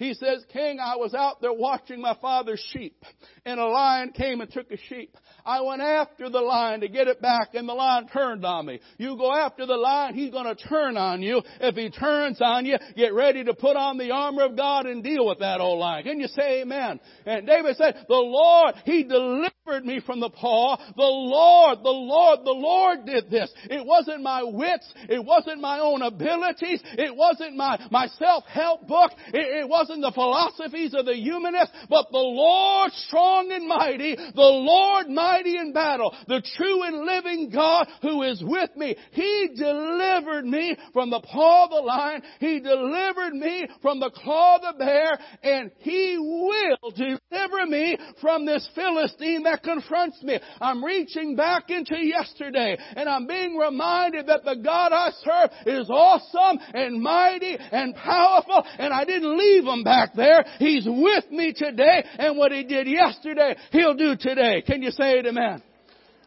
[0.00, 3.04] he says, King, I was out there watching my father's sheep,
[3.44, 5.14] and a lion came and took a sheep.
[5.44, 8.80] I went after the lion to get it back, and the lion turned on me.
[8.96, 11.42] You go after the lion, he's gonna turn on you.
[11.60, 15.04] If he turns on you, get ready to put on the armor of God and
[15.04, 16.04] deal with that old lion.
[16.04, 16.98] Can you say amen?
[17.26, 20.76] And David said, the Lord, he delivered me from the paw.
[20.96, 23.52] The Lord, the Lord, the Lord did this.
[23.64, 24.90] It wasn't my wits.
[25.10, 26.80] It wasn't my own abilities.
[26.96, 29.10] It wasn't my, my self-help book.
[29.28, 34.14] It, it wasn't wasn't the philosophies of the humanists, but the Lord strong and mighty,
[34.14, 38.96] the Lord mighty in battle, the true and living God who is with me.
[39.10, 42.22] He delivered me from the paw of the lion.
[42.38, 48.46] He delivered me from the claw of the bear, and He will deliver me from
[48.46, 50.38] this Philistine that confronts me.
[50.60, 55.90] I'm reaching back into yesterday, and I'm being reminded that the God I serve is
[55.90, 60.44] awesome and mighty and powerful, and I didn't leave him back there.
[60.58, 64.62] He's with me today, and what He did yesterday, He'll do today.
[64.66, 65.62] Can you say it, amen?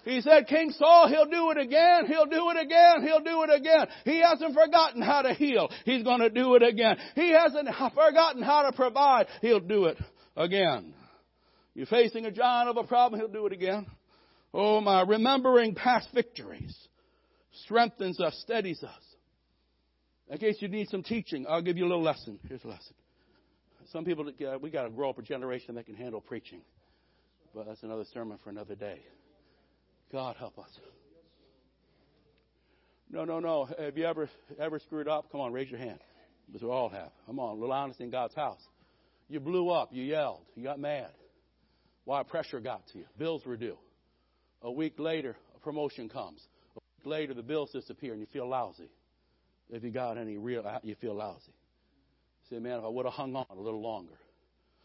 [0.06, 3.56] He said, King Saul, he'll do it again, he'll do it again, he'll do it
[3.56, 3.88] again.
[4.04, 5.70] He hasn't forgotten how to heal.
[5.86, 6.98] He's going to do it again.
[7.16, 9.28] He hasn't forgotten how to provide.
[9.42, 9.98] He'll do it
[10.36, 10.94] again.
[11.74, 13.88] You're facing a giant of a problem, he'll do it again.
[14.54, 16.76] Oh my, remembering past victories
[17.63, 19.02] strengthens us, steadies us.
[20.30, 22.39] In case you need some teaching, I'll give you a little lesson.
[22.48, 22.94] Here's a lesson.
[23.93, 26.62] Some people, uh, we got to grow up a generation that can handle preaching.
[27.53, 28.99] But that's another sermon for another day.
[30.12, 30.69] God help us.
[33.12, 33.69] No, no, no.
[33.77, 34.27] Have you ever
[34.60, 35.32] ever screwed up?
[35.32, 35.99] Come on, raise your hand.
[36.47, 37.12] Because we all have.
[37.27, 38.60] Come on, a little honesty in God's house.
[39.29, 39.89] You blew up.
[39.93, 40.41] You yelled.
[40.56, 41.12] You got mad.
[42.06, 43.06] Why pressure got to you?
[43.19, 43.77] Bills were due.
[44.63, 46.41] A week later, a promotion comes.
[46.75, 48.89] A week later, the bills disappear and you feel lousy.
[49.69, 51.53] If you got any real, you feel lousy.
[52.54, 54.13] Say, man, if I would have hung on a little longer,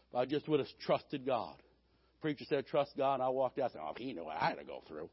[0.09, 1.53] if I just would have trusted God.
[2.19, 4.47] Preacher said, trust God, and I walked out and said, oh, he knew what I
[4.47, 5.07] had to go through.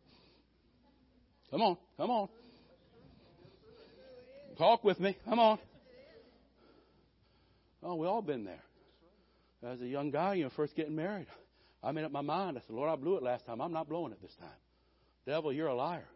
[1.50, 2.28] Come on, come on.
[4.56, 5.18] Talk with me.
[5.26, 5.58] Come on.
[7.82, 8.62] Oh, we all been there.
[9.62, 11.26] As a young guy, you know, first getting married,
[11.82, 12.56] I made up my mind.
[12.56, 13.60] I said, Lord, I blew it last time.
[13.60, 14.48] I'm not blowing it this time.
[15.26, 16.08] Devil, you're a liar.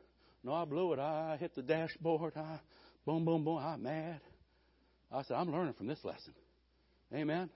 [0.42, 0.98] No, I blew it.
[0.98, 2.32] I hit the dashboard.
[2.34, 2.60] I
[3.04, 3.58] boom, boom, boom.
[3.58, 4.20] I'm mad.
[5.12, 6.32] I said, I'm learning from this lesson.
[7.14, 7.50] Amen.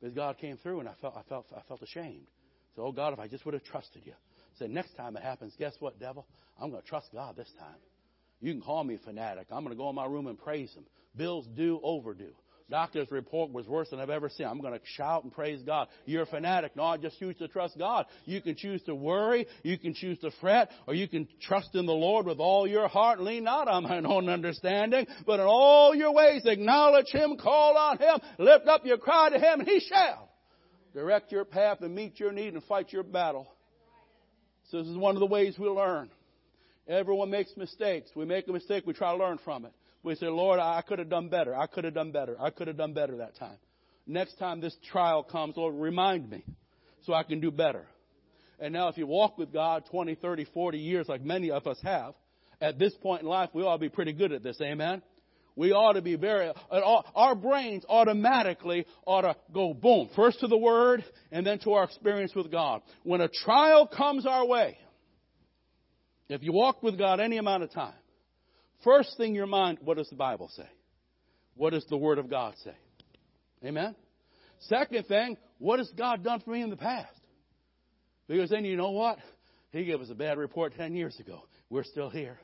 [0.00, 2.26] Because God came through and I felt I felt I felt ashamed.
[2.74, 4.12] So, oh God, if I just would have trusted you.
[4.12, 6.26] I said, next time it happens, guess what, devil?
[6.60, 7.78] I'm going to trust God this time.
[8.40, 9.46] You can call me a fanatic.
[9.50, 10.84] I'm going to go in my room and praise Him.
[11.16, 12.34] Bills due, overdue.
[12.68, 14.46] Doctor's report was worse than I've ever seen.
[14.46, 15.86] I'm going to shout and praise God.
[16.04, 16.74] You're a fanatic.
[16.74, 18.06] No, I just choose to trust God.
[18.24, 21.86] You can choose to worry, you can choose to fret, or you can trust in
[21.86, 23.20] the Lord with all your heart.
[23.20, 27.98] Lean not on my own understanding, but in all your ways acknowledge Him, call on
[27.98, 30.28] Him, lift up your cry to Him, and He shall
[30.92, 33.46] direct your path and meet your need and fight your battle.
[34.70, 36.10] So this is one of the ways we learn.
[36.88, 38.10] Everyone makes mistakes.
[38.16, 39.72] We make a mistake, we try to learn from it.
[40.06, 41.52] We say, Lord, I could have done better.
[41.52, 42.36] I could have done better.
[42.40, 43.56] I could have done better that time.
[44.06, 46.44] Next time this trial comes, Lord, remind me
[47.02, 47.88] so I can do better.
[48.60, 51.80] And now if you walk with God 20, 30, 40 years like many of us
[51.82, 52.14] have,
[52.60, 54.56] at this point in life, we ought to be pretty good at this.
[54.62, 55.02] Amen?
[55.56, 60.08] We ought to be very, our brains automatically ought to go boom.
[60.14, 62.82] First to the Word and then to our experience with God.
[63.02, 64.78] When a trial comes our way,
[66.28, 67.94] if you walk with God any amount of time,
[68.84, 70.68] First thing in your mind, what does the Bible say?
[71.54, 72.74] What does the Word of God say?
[73.64, 73.94] Amen?
[74.60, 77.12] Second thing, what has God done for me in the past?
[78.28, 79.18] Because then you know what?
[79.72, 81.42] He gave us a bad report 10 years ago.
[81.70, 82.38] We're still here.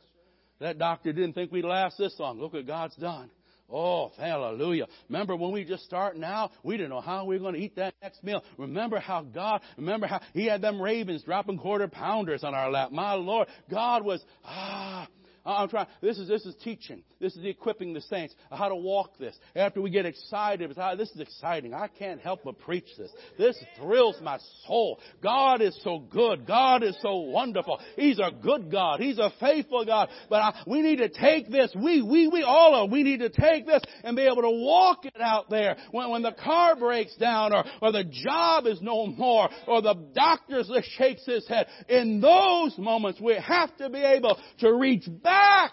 [0.61, 2.41] That doctor didn't think we'd last this long.
[2.41, 3.31] Look what God's done.
[3.69, 4.87] Oh, hallelujah.
[5.09, 7.77] Remember when we just starting out, we didn't know how we were going to eat
[7.77, 8.45] that next meal.
[8.59, 12.93] Remember how God, remember how He had them ravens dropping quarter pounders on our lap.
[12.93, 15.09] My Lord, God was, ah,
[15.45, 15.89] I'm trying.
[16.01, 17.03] This is this is teaching.
[17.21, 19.37] This is equipping the saints how to walk this.
[19.57, 21.75] After we get excited, ah, this is exciting.
[21.75, 23.11] I can't help but preach this.
[23.39, 25.01] This thrills my soul.
[25.21, 26.47] God is so good.
[26.47, 27.81] God is so wonderful.
[27.97, 29.01] He's a good God.
[29.01, 30.11] He's a faithful God.
[30.31, 31.75] But I, we need to take this.
[31.75, 32.87] We we we all are.
[32.87, 36.23] We need to take this and be able to walk it out there when when
[36.23, 40.63] the car breaks down or or the job is no more or the doctor
[40.97, 41.67] shakes his head.
[41.89, 45.73] In those moments, we have to be able to reach back back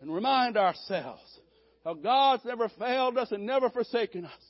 [0.00, 1.22] and remind ourselves
[1.84, 4.42] how God's never failed us and never forsaken us.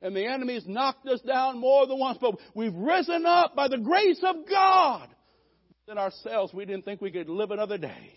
[0.00, 3.78] And the enemy's knocked us down more than once, but we've risen up by the
[3.78, 5.08] grace of God.
[5.88, 8.14] In ourselves, we didn't think we could live another day.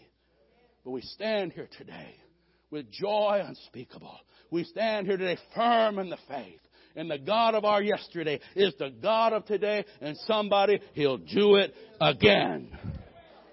[0.83, 2.15] But we stand here today
[2.71, 4.17] with joy unspeakable.
[4.51, 6.59] We stand here today firm in the faith.
[6.95, 11.55] And the God of our yesterday is the God of today, and somebody, He'll do
[11.55, 12.69] it again.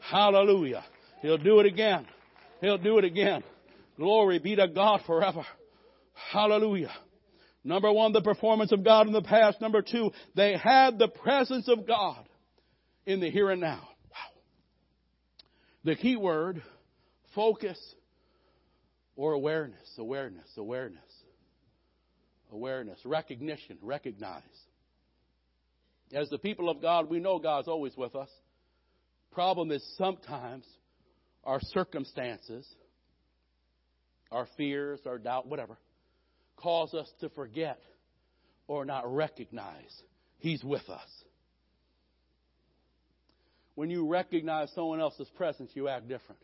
[0.00, 0.85] Hallelujah.
[1.22, 2.06] He'll do it again.
[2.61, 3.42] He'll do it again.
[3.96, 5.46] Glory be to God forever.
[6.32, 6.92] Hallelujah.
[7.64, 9.61] Number one, the performance of God in the past.
[9.61, 12.28] Number two, they had the presence of God
[13.06, 13.88] in the here and now.
[14.11, 14.40] Wow.
[15.85, 16.62] The key word,
[17.35, 17.78] focus
[19.14, 20.98] or awareness, awareness, awareness,
[22.50, 24.42] awareness, recognition, recognize.
[26.12, 28.28] As the people of God, we know God's always with us.
[29.30, 30.64] Problem is sometimes
[31.44, 32.66] our circumstances,
[34.31, 35.76] our fears, our doubt, whatever,
[36.57, 37.81] cause us to forget
[38.68, 40.02] or not recognize
[40.38, 41.09] He's with us.
[43.74, 46.40] When you recognize someone else's presence, you act different.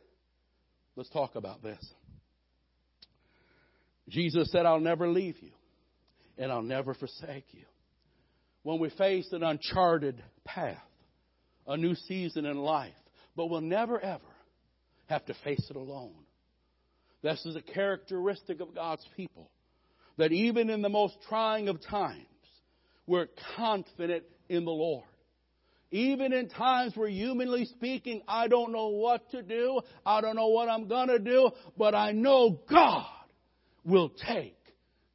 [0.97, 1.85] Let's talk about this.
[4.09, 5.51] Jesus said, I'll never leave you
[6.39, 7.65] and I'll never forsake you.
[8.63, 10.77] When we face an uncharted path,
[11.67, 12.93] a new season in life,
[13.37, 14.23] but we'll never ever
[15.09, 16.15] have to face it alone.
[17.23, 19.51] This is a characteristic of God's people.
[20.19, 22.27] That even in the most trying of times,
[23.07, 25.05] we're confident in the Lord.
[25.91, 30.49] Even in times where humanly speaking, I don't know what to do, I don't know
[30.49, 33.07] what I'm gonna do, but I know God
[33.85, 34.59] will take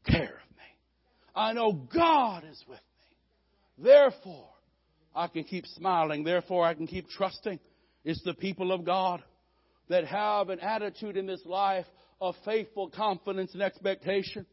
[0.05, 0.71] care of me.
[1.35, 3.85] I know God is with me.
[3.85, 4.49] Therefore,
[5.15, 6.23] I can keep smiling.
[6.23, 7.59] Therefore, I can keep trusting.
[8.03, 9.21] It's the people of God
[9.89, 11.85] that have an attitude in this life
[12.21, 14.45] of faithful confidence and expectation.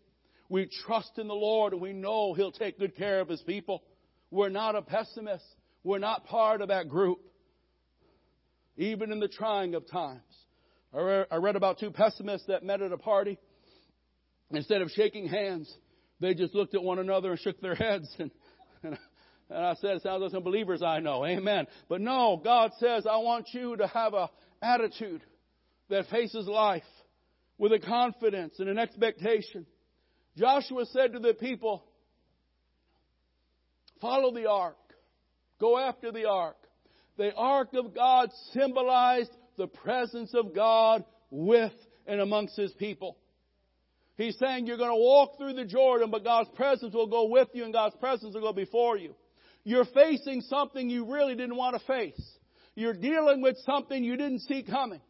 [0.49, 3.83] We trust in the Lord and we know He'll take good care of His people.
[4.31, 5.45] We're not a pessimist.
[5.85, 7.19] We're not part of that group.
[8.77, 10.23] Even in the trying of times.
[10.93, 13.39] I read about two pessimists that met at a party.
[14.51, 15.73] Instead of shaking hands,
[16.19, 18.09] they just looked at one another and shook their heads.
[18.19, 18.31] And,
[18.83, 18.99] and,
[19.51, 21.27] and I said, it sounds like some believers I know.
[21.27, 21.67] Amen.
[21.89, 24.31] But no, God says, I want you to have a
[24.63, 25.23] attitude
[25.89, 26.83] that faces life
[27.59, 29.67] with a confidence and an expectation.
[30.37, 31.85] Joshua said to the people,
[34.01, 34.77] follow the ark.
[35.61, 36.57] Go after the ark.
[37.19, 41.73] The ark of God symbolized the presence of God with
[42.07, 43.19] and amongst his people.
[44.17, 47.49] He's saying you're going to walk through the Jordan, but God's presence will go with
[47.53, 49.15] you and God's presence will go before you.
[49.65, 52.21] You're facing something you really didn't want to face.
[52.81, 55.03] You're dealing with something you didn't see coming.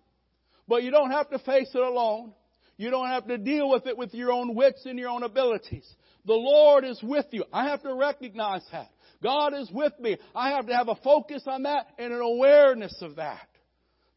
[0.66, 2.33] But you don't have to face it alone.
[2.76, 5.88] You don't have to deal with it with your own wits and your own abilities.
[6.24, 7.44] The Lord is with you.
[7.52, 8.88] I have to recognize that.
[9.22, 10.16] God is with me.
[10.35, 13.46] I have to have a focus on that and an awareness of that.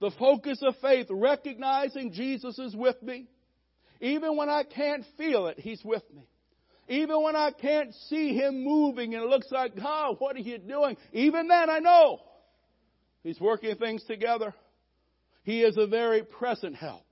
[0.02, 3.28] The focus of faith, recognizing Jesus is with me.
[4.02, 6.28] Even when I can't feel it, He's with me.
[6.90, 10.58] Even when I can't see Him moving and it looks like, God, what are you
[10.58, 10.98] doing?
[11.12, 12.20] Even then I know
[13.24, 14.54] He's working things together.
[15.44, 17.06] He is a very present help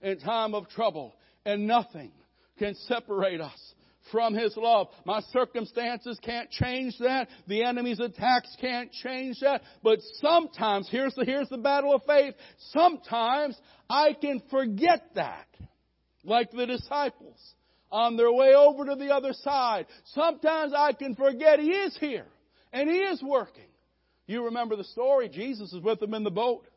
[0.00, 2.12] in time of trouble and nothing
[2.58, 3.74] can separate us
[4.10, 4.88] from His love.
[5.04, 7.28] My circumstances can't change that.
[7.46, 9.62] The enemy's attacks can't change that.
[9.82, 12.34] But sometimes, here's the, here's the battle of faith.
[12.70, 13.58] Sometimes
[13.88, 15.46] I can forget that.
[16.24, 17.38] Like the disciples
[17.90, 19.86] on their way over to the other side.
[20.14, 22.26] Sometimes I can forget He is here
[22.72, 23.64] and He is working.
[24.28, 25.28] You remember the story.
[25.28, 26.68] Jesus is with them in the boat.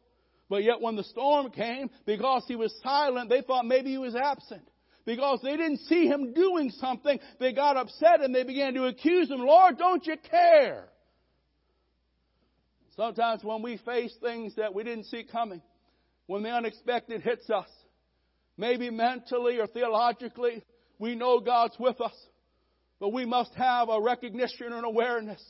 [0.49, 4.15] But yet when the storm came, because he was silent, they thought maybe he was
[4.15, 4.63] absent
[5.05, 9.29] because they didn't see him doing something, they got upset and they began to accuse
[9.29, 10.89] him, Lord, don't you care?
[12.95, 15.61] Sometimes when we face things that we didn't see coming,
[16.27, 17.67] when the unexpected hits us,
[18.57, 20.63] maybe mentally or theologically,
[20.99, 22.15] we know God's with us,
[22.99, 25.43] but we must have a recognition and awareness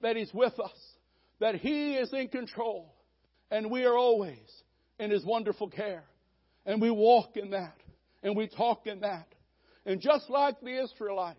[0.00, 0.93] that He's with us,
[1.40, 2.94] that He is in control,
[3.50, 4.38] and we are always
[4.98, 6.04] in His wonderful care.
[6.66, 7.76] And we walk in that
[8.24, 9.28] and we talk in that.
[9.86, 11.38] And just like the Israelites,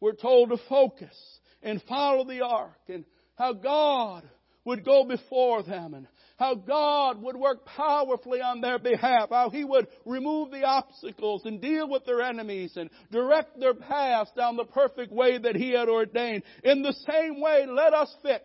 [0.00, 1.14] we're told to focus
[1.62, 4.22] and follow the ark and how God
[4.64, 6.06] would go before them and
[6.38, 11.60] how God would work powerfully on their behalf, how He would remove the obstacles and
[11.60, 15.88] deal with their enemies and direct their paths down the perfect way that He had
[15.88, 16.44] ordained.
[16.62, 18.44] In the same way, let us fix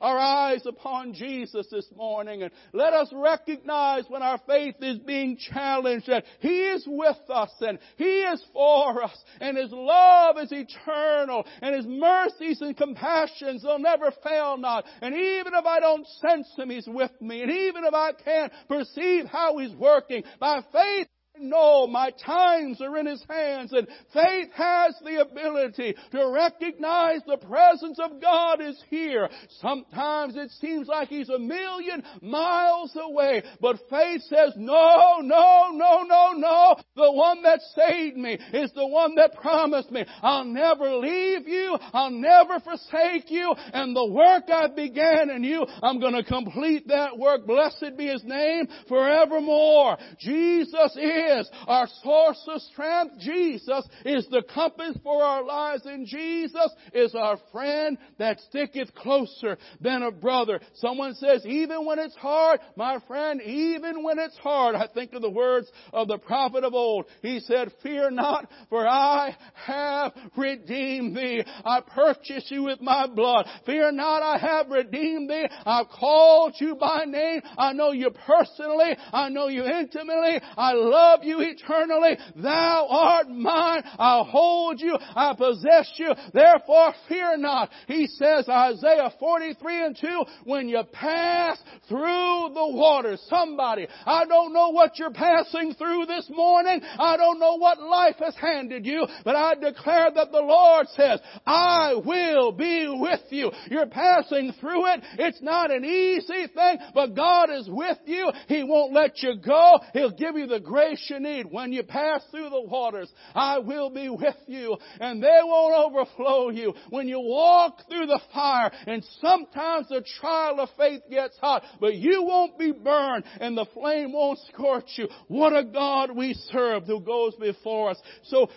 [0.00, 5.36] our eyes upon Jesus this morning and let us recognize when our faith is being
[5.36, 10.52] challenged that He is with us and He is for us and His love is
[10.52, 14.84] eternal and His mercies and compassions they'll never fail not.
[15.02, 17.42] And even if I don't sense Him, He's with me.
[17.42, 21.08] And even if I can't perceive how He's working, by faith
[21.40, 27.36] know my times are in His hands and faith has the ability to recognize the
[27.36, 29.28] presence of God is here.
[29.60, 36.02] Sometimes it seems like He's a million miles away, but faith says, no, no, no,
[36.02, 36.76] no, no.
[36.96, 41.76] The one that saved me is the one that promised me, I'll never leave you,
[41.92, 47.18] I'll never forsake you, and the work I began in you, I'm gonna complete that
[47.18, 47.46] work.
[47.46, 49.98] Blessed be His name forevermore.
[50.18, 53.18] Jesus is is our source of strength.
[53.20, 59.58] Jesus is the compass for our lives and Jesus is our friend that sticketh closer
[59.80, 60.60] than a brother.
[60.74, 65.22] Someone says, even when it's hard, my friend, even when it's hard, I think of
[65.22, 67.06] the words of the prophet of old.
[67.22, 71.42] He said, fear not, for I have redeemed thee.
[71.64, 73.46] I purchased you with my blood.
[73.66, 75.46] Fear not, I have redeemed thee.
[75.64, 77.42] I've called you by name.
[77.56, 78.96] I know you personally.
[79.12, 80.40] I know you intimately.
[80.56, 82.16] I love love you eternally.
[82.36, 83.82] Thou art mine.
[83.98, 84.96] I'll hold you.
[85.00, 86.12] I possess you.
[86.32, 87.70] Therefore fear not.
[87.86, 91.58] He says, Isaiah 43 and 2, when you pass
[91.88, 96.80] through the waters, somebody, I don't know what you're passing through this morning.
[96.98, 101.20] I don't know what life has handed you, but I declare that the Lord says,
[101.46, 103.50] I will be with you.
[103.70, 105.00] You're passing through it.
[105.18, 108.30] It's not an easy thing, but God is with you.
[108.46, 109.78] He won't let you go.
[109.92, 111.46] He'll give you the grace you need.
[111.50, 116.50] When you pass through the waters, I will be with you and they won't overflow
[116.50, 116.74] you.
[116.90, 121.94] When you walk through the fire and sometimes the trial of faith gets hot, but
[121.94, 125.08] you won't be burned and the flame won't scorch you.
[125.28, 127.98] What a God we serve who goes before us.
[128.24, 128.48] So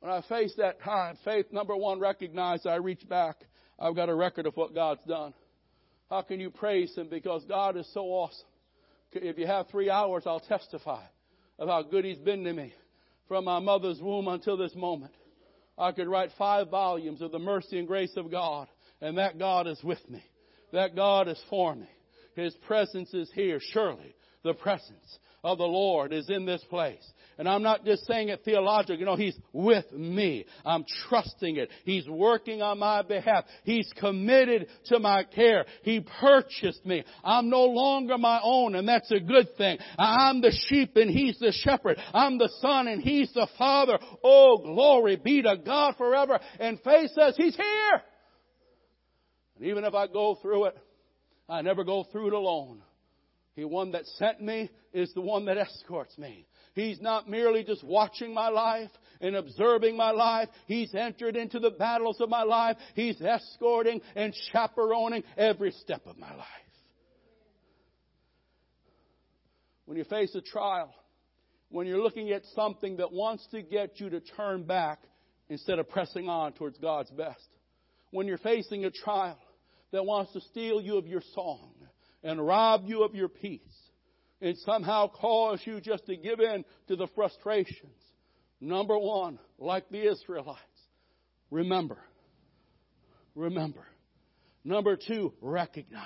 [0.00, 3.36] When I face that time, faith, number one, recognize I reach back.
[3.78, 5.34] I've got a record of what God's done.
[6.10, 7.08] How can you praise Him?
[7.10, 8.46] Because God is so awesome.
[9.12, 11.02] If you have three hours, I'll testify
[11.58, 12.72] of how good He's been to me
[13.26, 15.12] from my mother's womb until this moment.
[15.76, 18.68] I could write five volumes of the mercy and grace of God,
[19.00, 20.24] and that God is with me.
[20.72, 21.88] That God is for me.
[22.34, 24.14] His presence is here, surely.
[24.44, 27.04] The presence of the Lord is in this place.
[27.38, 28.98] And I'm not just saying it theologically.
[28.98, 30.44] You know, He's with me.
[30.66, 31.70] I'm trusting it.
[31.84, 33.44] He's working on my behalf.
[33.62, 35.64] He's committed to my care.
[35.82, 37.04] He purchased me.
[37.22, 39.78] I'm no longer my own, and that's a good thing.
[39.96, 41.98] I'm the sheep and He's the shepherd.
[42.12, 43.98] I'm the son and He's the father.
[44.24, 46.40] Oh, glory be to God forever.
[46.58, 48.02] And faith says He's here.
[49.56, 50.78] And even if I go through it,
[51.48, 52.82] I never go through it alone.
[53.56, 56.46] The one that sent me is the one that escorts me.
[56.78, 60.48] He's not merely just watching my life and observing my life.
[60.66, 62.76] He's entered into the battles of my life.
[62.94, 66.46] He's escorting and chaperoning every step of my life.
[69.86, 70.94] When you face a trial,
[71.70, 75.00] when you're looking at something that wants to get you to turn back
[75.48, 77.48] instead of pressing on towards God's best,
[78.10, 79.38] when you're facing a trial
[79.90, 81.72] that wants to steal you of your song
[82.22, 83.60] and rob you of your peace,
[84.40, 88.02] and somehow cause you just to give in to the frustrations.
[88.60, 90.60] Number one, like the Israelites,
[91.50, 91.98] remember.
[93.34, 93.86] Remember.
[94.64, 96.04] Number two, recognize.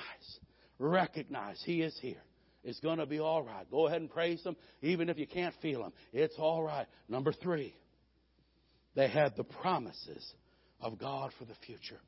[0.78, 2.22] Recognize He is here.
[2.64, 3.68] It's going to be all right.
[3.70, 5.92] Go ahead and praise Him, even if you can't feel Him.
[6.12, 6.86] It's all right.
[7.08, 7.74] Number three,
[8.94, 10.34] they had the promises
[10.80, 12.00] of God for the future.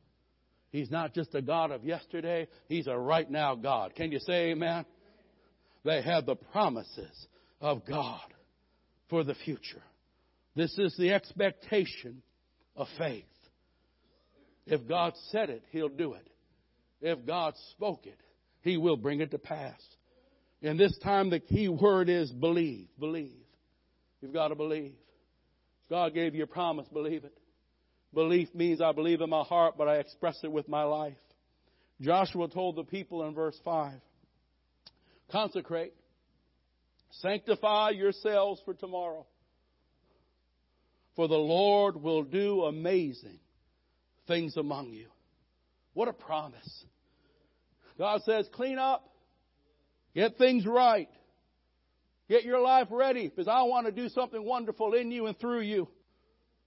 [0.71, 3.95] He's not just a God of yesterday, He's a right now God.
[3.95, 4.85] Can you say amen?
[5.85, 7.27] They have the promises
[7.61, 8.21] of God
[9.11, 9.83] for the future.
[10.57, 12.23] This is the expectation
[12.77, 13.25] of faith.
[14.67, 16.27] If God said it, He'll do it.
[17.03, 18.19] If God spoke it,
[18.63, 19.81] He will bring it to pass.
[20.63, 22.89] And this time the key word is believe.
[22.99, 23.37] Believe.
[24.23, 24.95] You've got to believe.
[25.91, 27.37] God gave you a promise, believe it.
[28.15, 31.17] Belief means I believe in my heart, but I express it with my life.
[32.01, 33.93] Joshua told the people in verse 5
[35.31, 35.95] Consecrate.
[37.21, 39.27] Sanctify yourselves for tomorrow.
[41.17, 43.39] For the Lord will do amazing
[44.27, 45.09] things among you.
[45.93, 46.85] What a promise.
[47.99, 49.09] God says, clean up.
[50.15, 51.09] Get things right.
[52.29, 55.61] Get your life ready because I want to do something wonderful in you and through
[55.61, 55.89] you.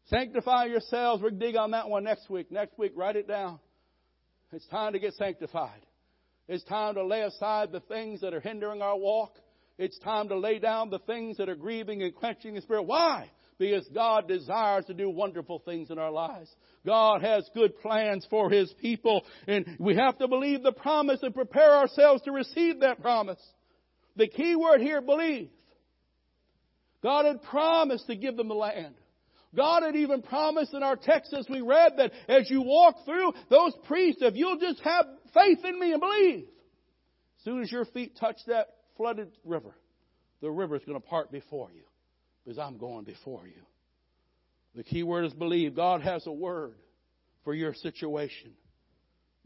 [0.10, 1.22] Sanctify yourselves.
[1.22, 2.52] We'll dig on that one next week.
[2.52, 3.60] Next week, write it down.
[4.54, 5.82] It's time to get sanctified.
[6.48, 9.38] It's time to lay aside the things that are hindering our walk.
[9.78, 12.84] It's time to lay down the things that are grieving and quenching the spirit.
[12.84, 13.30] Why?
[13.60, 16.50] Because God desires to do wonderful things in our lives.
[16.86, 21.36] God has good plans for His people, and we have to believe the promise and
[21.36, 23.42] prepare ourselves to receive that promise.
[24.16, 25.50] The key word here, believe.
[27.04, 28.96] God had promised to give them the land.
[29.56, 33.34] God had even promised in our text as we read that as you walk through
[33.50, 36.46] those priests, if you'll just have faith in me and believe,
[37.40, 39.76] as soon as your feet touch that flooded river,
[40.42, 41.84] the river is going to part before you
[42.44, 43.62] because I'm going before you.
[44.76, 45.76] The key word is believe.
[45.76, 46.76] God has a word
[47.44, 48.52] for your situation.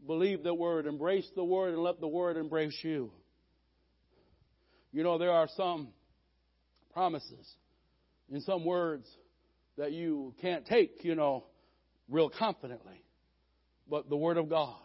[0.06, 3.12] Believe the word, embrace the word, and let the word embrace you.
[4.92, 5.88] You know, there are some
[6.92, 7.54] promises
[8.30, 9.08] in some words
[9.78, 11.44] that you can't take, you know,
[12.08, 13.02] real confidently.
[13.88, 14.76] But the Word of God,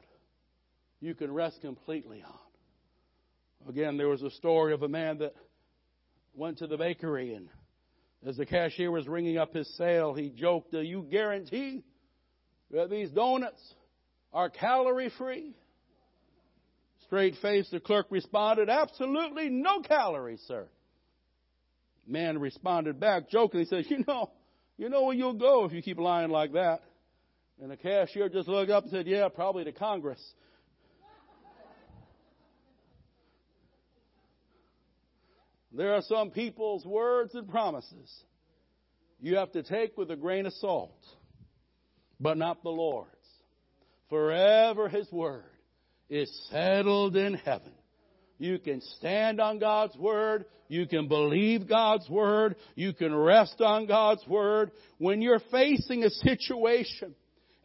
[0.99, 3.69] you can rest completely on.
[3.69, 5.33] Again, there was a story of a man that
[6.33, 7.49] went to the bakery and
[8.25, 11.83] as the cashier was ringing up his sale, he joked, Do you guarantee
[12.71, 13.61] that these donuts
[14.33, 15.55] are calorie free?
[17.05, 20.67] Straight face, the clerk responded, Absolutely no calories, sir.
[22.07, 24.31] Man responded back, jokingly, says, You know,
[24.77, 26.81] you know where you'll go if you keep lying like that.
[27.61, 30.21] And the cashier just looked up and said, Yeah, probably to Congress.
[35.77, 38.11] There are some people's words and promises
[39.21, 40.97] you have to take with a grain of salt,
[42.19, 43.11] but not the Lord's.
[44.09, 45.43] Forever His word
[46.09, 47.73] is settled in heaven.
[48.39, 50.45] You can stand on God's Word.
[50.67, 52.55] You can believe God's Word.
[52.73, 54.71] You can rest on God's Word.
[54.97, 57.13] When you're facing a situation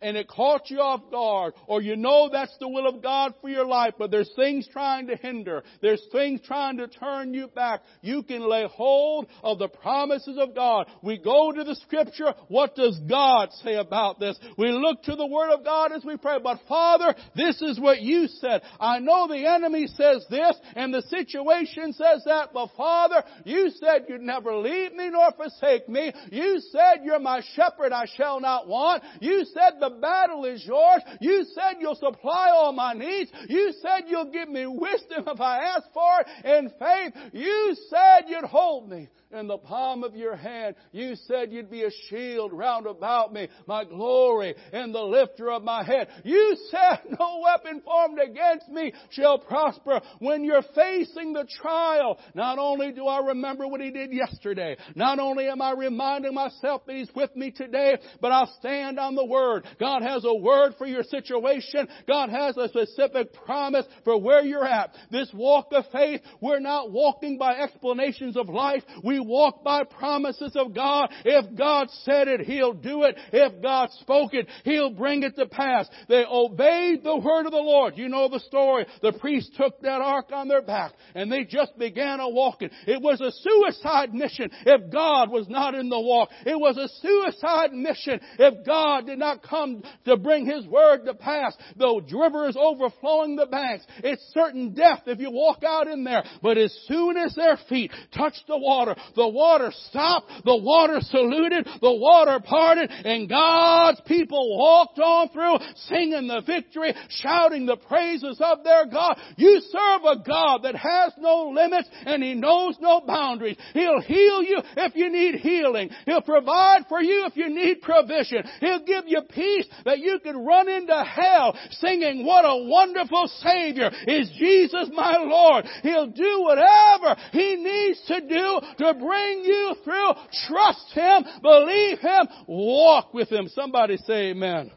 [0.02, 3.48] and it caught you off guard, or you know that's the will of God for
[3.48, 7.80] your life, but there's things trying to hinder, there's things trying to turn you back,
[8.00, 10.86] you can lay hold of the promises of God.
[11.02, 14.38] We go to the scripture, what does God say about this?
[14.58, 18.00] We look to the Word of God as we pray, but Father, this is what
[18.00, 18.62] you said.
[18.80, 24.06] I know the enemy says this, and the situation says that, but Father, you said
[24.08, 26.12] you'd never leave me nor forsake me.
[26.30, 29.02] You said you're my shepherd, I shall not want.
[29.20, 31.02] You said the battle is yours.
[31.20, 33.30] You said you'll supply all my needs.
[33.48, 37.30] You said you'll give me wisdom if I ask for it in faith.
[37.32, 40.76] You said you'd hold me in the palm of your hand.
[40.92, 45.62] You said you'd be a shield round about me, my glory and the lifter of
[45.62, 46.08] my head.
[46.24, 50.00] You said no weapon formed against me shall prosper.
[50.18, 55.18] When you're facing the trial, not only do I remember what he did yesterday, not
[55.18, 59.24] only am I reminding myself that he's with me today, but I'll stand on the
[59.24, 59.66] word.
[59.82, 61.88] God has a word for your situation.
[62.06, 64.94] God has a specific promise for where you're at.
[65.10, 68.84] This walk of faith, we're not walking by explanations of life.
[69.02, 71.10] We walk by promises of God.
[71.24, 73.16] If God said it, He'll do it.
[73.32, 75.88] If God spoke it, He'll bring it to pass.
[76.08, 77.94] They obeyed the word of the Lord.
[77.96, 78.86] You know the story.
[79.02, 82.70] The priests took that ark on their back and they just began a walking.
[82.86, 86.28] It was a suicide mission if God was not in the walk.
[86.46, 89.61] It was a suicide mission if God did not come
[90.04, 91.56] to bring His word to pass.
[91.76, 93.84] The river is overflowing the banks.
[93.98, 96.24] It's certain death if you walk out in there.
[96.42, 101.66] But as soon as their feet touched the water, the water stopped, the water saluted,
[101.80, 105.58] the water parted, and God's people walked on through
[105.88, 109.18] singing the victory, shouting the praises of their God.
[109.36, 113.56] You serve a God that has no limits and He knows no boundaries.
[113.72, 115.90] He'll heal you if you need healing.
[116.06, 118.44] He'll provide for you if you need provision.
[118.60, 119.51] He'll give you peace
[119.84, 125.64] that you can run into hell singing, what a wonderful Savior is Jesus my Lord.
[125.82, 130.12] He'll do whatever He needs to do to bring you through.
[130.48, 133.48] Trust Him, believe Him, walk with Him.
[133.48, 134.70] Somebody say amen.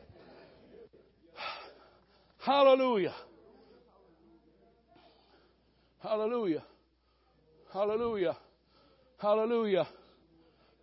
[2.45, 3.15] Hallelujah.
[6.01, 6.63] Hallelujah.
[7.73, 8.37] Hallelujah.
[9.17, 9.87] Hallelujah.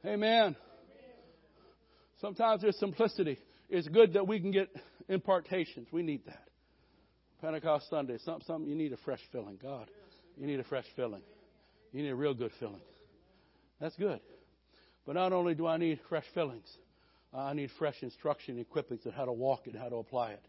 [0.04, 0.56] Amen.
[2.20, 3.38] Sometimes there's simplicity.
[3.72, 4.68] It's good that we can get
[5.08, 5.88] impartations.
[5.90, 6.46] We need that.
[7.40, 9.58] Pentecost Sunday, something, something you need a fresh filling.
[9.60, 9.88] God,
[10.36, 11.22] you need a fresh filling.
[11.90, 12.82] You need a real good filling.
[13.80, 14.20] That's good.
[15.06, 16.70] But not only do I need fresh fillings,
[17.32, 20.42] I need fresh instruction and equippings on how to walk it, how to apply it.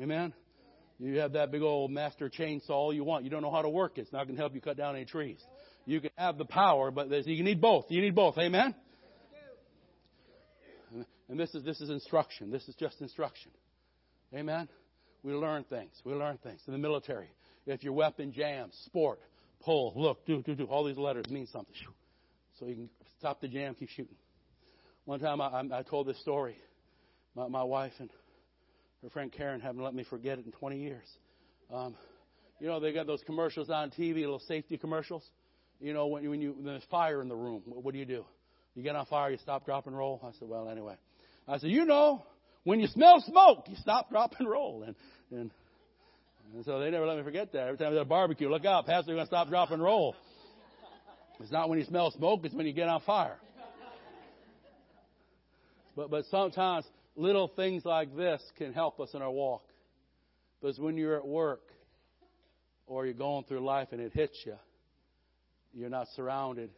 [0.00, 0.34] Amen?
[0.98, 3.22] You have that big old master chainsaw all you want.
[3.22, 4.02] You don't know how to work it.
[4.02, 5.40] It's not going to help you cut down any trees.
[5.86, 7.86] You can have the power, but you need both.
[7.88, 8.36] You need both.
[8.36, 8.74] Amen?
[11.28, 12.50] And this is, this is instruction.
[12.50, 13.50] This is just instruction.
[14.34, 14.68] Amen?
[15.22, 15.92] We learn things.
[16.04, 16.60] We learn things.
[16.66, 17.30] In the military,
[17.66, 19.20] if your weapon jams, sport,
[19.60, 21.74] pull, look, do, do, do, all these letters mean something.
[22.58, 24.16] So you can stop the jam, keep shooting.
[25.04, 26.56] One time I, I told this story.
[27.34, 28.10] My, my wife and
[29.02, 31.06] her friend Karen haven't let me forget it in 20 years.
[31.72, 31.96] Um,
[32.60, 35.24] you know, they got those commercials on TV, little safety commercials.
[35.80, 38.04] You know, when, when, you, when there's fire in the room, what, what do you
[38.04, 38.24] do?
[38.74, 40.20] You get on fire, you stop, drop, and roll.
[40.22, 40.94] I said, well, anyway.
[41.48, 42.24] I said, you know,
[42.64, 44.84] when you smell smoke, you stop, drop, and roll.
[44.86, 44.94] And,
[45.30, 45.50] and,
[46.54, 47.62] and so they never let me forget that.
[47.66, 50.14] Every time there's a barbecue, look out, Pastor's going to stop, drop, and roll.
[51.40, 53.36] It's not when you smell smoke, it's when you get on fire.
[55.96, 56.86] But, but sometimes
[57.16, 59.62] little things like this can help us in our walk.
[60.60, 61.62] Because when you're at work
[62.86, 64.54] or you're going through life and it hits you,
[65.74, 66.70] you're not surrounded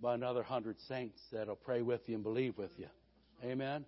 [0.00, 2.86] by another hundred saints that'll pray with you and believe with you.
[3.44, 3.84] Amen?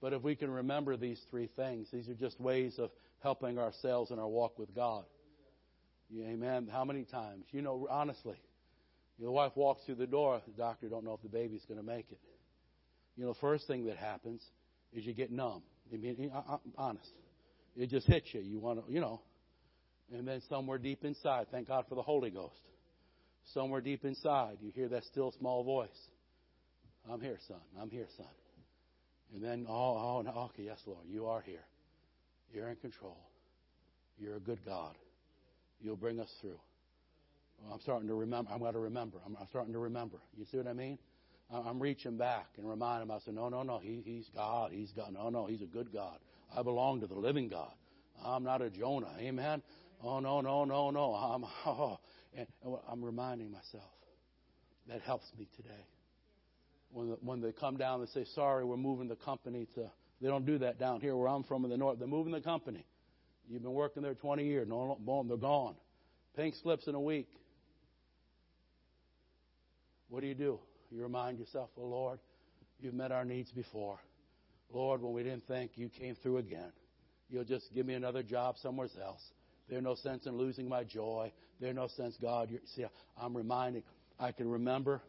[0.00, 2.90] But if we can remember these three things, these are just ways of
[3.22, 5.04] helping ourselves in our walk with God.
[6.14, 6.68] Amen.
[6.70, 7.44] How many times?
[7.50, 8.36] You know, honestly,
[9.18, 10.40] your wife walks through the door.
[10.46, 12.20] The doctor don't know if the baby's going to make it.
[13.16, 14.42] You know, the first thing that happens
[14.92, 15.62] is you get numb.
[15.92, 16.30] I mean,
[16.76, 17.10] honest.
[17.76, 18.40] It just hits you.
[18.40, 19.20] You want to, you know,
[20.12, 22.60] And then somewhere deep inside, thank God for the Holy Ghost.
[23.52, 25.88] Somewhere deep inside, you hear that still small voice.
[27.10, 27.60] I'm here, son.
[27.80, 28.26] I'm here, son.
[29.34, 31.64] And then, oh, oh, okay, yes, Lord, you are here.
[32.52, 33.18] You're in control.
[34.16, 34.94] You're a good God.
[35.80, 36.60] You'll bring us through.
[37.72, 38.50] I'm starting to remember.
[38.52, 39.18] I'm going to remember.
[39.26, 40.18] I'm, starting to remember.
[40.36, 40.98] You see what I mean?
[41.52, 44.70] I'm reaching back and reminding myself, no, no, no, he, he's God.
[44.72, 45.12] He's God.
[45.12, 46.18] No, no, he's a good God.
[46.56, 47.72] I belong to the living God.
[48.24, 49.12] I'm not a Jonah.
[49.18, 49.62] Amen.
[50.02, 51.14] Oh, no, no, no, no.
[51.14, 51.98] I'm, oh,
[52.36, 52.46] and
[52.88, 53.90] I'm reminding myself.
[54.88, 55.84] That helps me today.
[56.94, 59.90] When, the, when they come down and say, sorry, we're moving the company to,
[60.22, 61.98] they don't do that down here where I'm from in the north.
[61.98, 62.86] They're moving the company.
[63.48, 64.68] You've been working there 20 years.
[64.68, 65.74] No, boom, they're gone.
[66.36, 67.28] Pink slips in a week.
[70.08, 70.60] What do you do?
[70.92, 72.20] You remind yourself, oh Lord,
[72.80, 73.98] you've met our needs before.
[74.72, 76.70] Lord, when we didn't think, you came through again.
[77.28, 79.22] You'll just give me another job somewhere else.
[79.68, 81.32] There's no sense in losing my joy.
[81.60, 82.50] There's no sense, God.
[82.50, 82.84] you see,
[83.20, 83.82] I'm reminded.
[84.20, 85.02] I can remember.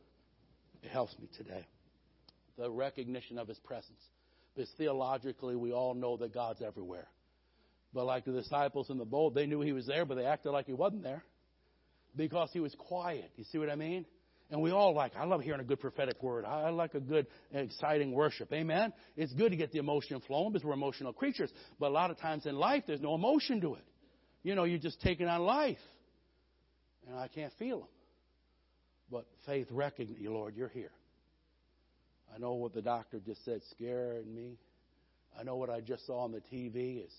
[0.81, 1.67] It helps me today.
[2.57, 3.99] The recognition of His presence.
[4.53, 7.07] Because theologically, we all know that God's everywhere.
[7.93, 10.51] But like the disciples in the boat, they knew He was there, but they acted
[10.51, 11.23] like He wasn't there
[12.15, 13.31] because He was quiet.
[13.35, 14.05] You see what I mean?
[14.51, 16.45] And we all like, I love hearing a good prophetic word.
[16.45, 18.53] I like a good, exciting worship.
[18.53, 18.93] Amen?
[19.17, 21.49] It's good to get the emotion flowing because we're emotional creatures.
[21.79, 23.83] But a lot of times in life, there's no emotion to it.
[24.43, 25.79] You know, you're just taking on life.
[27.07, 27.87] And I can't feel them.
[29.11, 30.91] But faith recognizes, Lord, you're here.
[32.33, 34.57] I know what the doctor just said scared me.
[35.39, 37.11] I know what I just saw on the TV is,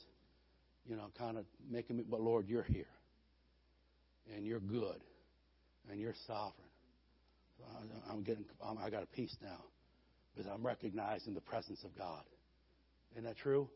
[0.86, 2.86] you know, kind of making me, but Lord, you're here.
[4.34, 5.00] And you're good.
[5.90, 6.52] And you're sovereign.
[8.10, 9.62] I'm getting, I got a peace now
[10.34, 12.22] because I'm recognizing the presence of God.
[13.12, 13.68] Isn't that true?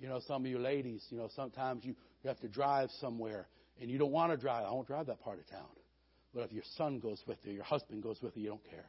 [0.00, 3.46] You know, some of you ladies, you know, sometimes you, you have to drive somewhere
[3.80, 4.64] and you don't want to drive.
[4.64, 5.68] I won't drive that part of town.
[6.34, 8.86] But if your son goes with you, your husband goes with you, you don't care.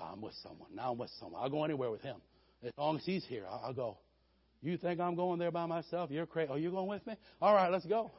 [0.00, 0.70] Oh, I'm with someone.
[0.74, 1.42] Now I'm with someone.
[1.42, 2.16] I'll go anywhere with him.
[2.64, 3.98] As long as he's here, I'll go.
[4.62, 6.10] You think I'm going there by myself?
[6.10, 6.50] You're crazy.
[6.52, 7.14] Oh, you going with me?
[7.40, 8.12] All right, let's go.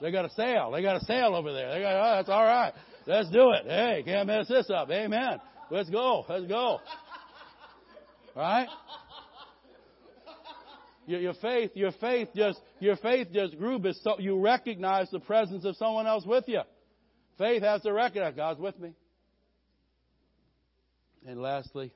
[0.00, 0.72] They got a sale.
[0.72, 1.72] They got a sale over there.
[1.72, 2.72] They got, oh, that's all right.
[3.06, 3.64] Let's do it.
[3.66, 4.90] Hey, can't mess this up.
[4.90, 5.38] Amen.
[5.70, 6.24] Let's go.
[6.28, 6.80] Let's go.
[8.34, 8.68] Right?
[11.06, 15.64] Your, your faith, your faith just, your faith just grew so you recognize the presence
[15.64, 16.60] of someone else with you.
[17.38, 18.92] Faith has to recognize God's with me.
[21.24, 21.92] And lastly,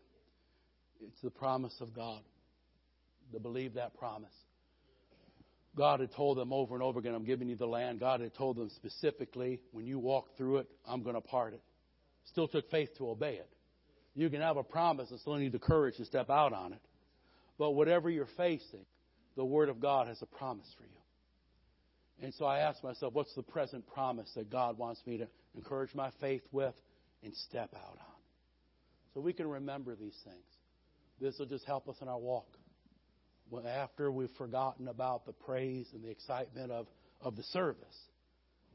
[1.00, 2.20] it's the promise of God.
[3.32, 4.34] To believe that promise.
[5.76, 8.00] God had told them over and over again, I'm giving you the land.
[8.00, 11.62] God had told them specifically, when you walk through it, I'm going to part it.
[12.24, 13.48] Still took faith to obey it.
[14.16, 16.80] You can have a promise and still need the courage to step out on it.
[17.56, 18.84] But whatever you're facing,
[19.36, 20.90] the Word of God has a promise for you.
[22.22, 25.94] And so I ask myself, what's the present promise that God wants me to encourage
[25.94, 26.74] my faith with
[27.22, 28.09] and step out on?
[29.14, 30.44] So we can remember these things.
[31.20, 32.46] This will just help us in our walk
[33.66, 36.86] after we've forgotten about the praise and the excitement of,
[37.20, 37.96] of the service,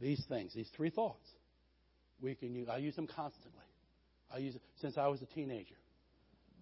[0.02, 1.28] these things, these three thoughts,
[2.22, 2.68] we can use.
[2.70, 3.52] I use them constantly.
[4.34, 5.76] I use since I was a teenager.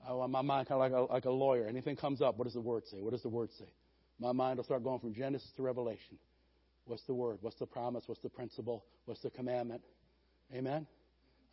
[0.07, 1.65] I, want my mind kind of like a, like a lawyer.
[1.67, 2.97] Anything comes up, what does the word say?
[2.99, 3.71] What does the word say?
[4.19, 6.17] My mind will start going from Genesis to Revelation.
[6.86, 7.38] What's the word?
[7.41, 8.03] What's the promise?
[8.07, 8.84] What's the principle?
[9.05, 9.82] What's the commandment?
[10.53, 10.86] Amen.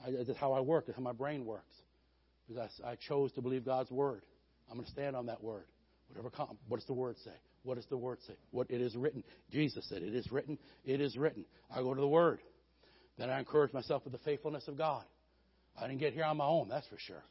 [0.04, 0.86] I, that's how I work.
[0.86, 1.76] That's how my brain works.
[2.50, 4.22] Because I, I chose to believe God's word.
[4.68, 5.64] I'm going to stand on that word.
[6.08, 6.58] Whatever comes.
[6.68, 7.30] What does the word say?
[7.62, 8.34] What does the word say?
[8.50, 9.22] What it is written.
[9.52, 10.58] Jesus said, It is written.
[10.84, 11.44] It is written.
[11.70, 12.40] I go to the word.
[13.18, 15.04] Then I encourage myself with the faithfulness of God.
[15.80, 17.22] I didn't get here on my own, that's for sure.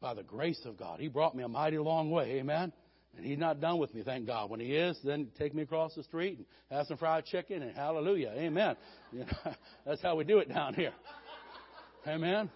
[0.00, 1.00] By the grace of God.
[1.00, 2.38] He brought me a mighty long way.
[2.38, 2.72] Amen.
[3.16, 4.50] And he's not done with me, thank God.
[4.50, 7.74] When he is, then take me across the street and have some fried chicken and
[7.74, 8.32] hallelujah.
[8.36, 8.76] Amen.
[9.12, 9.54] You know,
[9.84, 10.92] that's how we do it down here.
[12.06, 12.50] Amen.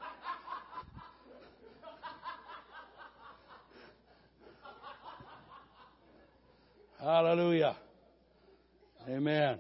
[6.99, 7.77] Hallelujah.
[9.07, 9.59] Amen.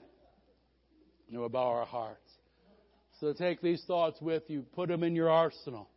[1.28, 2.30] And we'll bow our hearts.
[3.20, 5.88] So take these thoughts with you, put them in your arsenal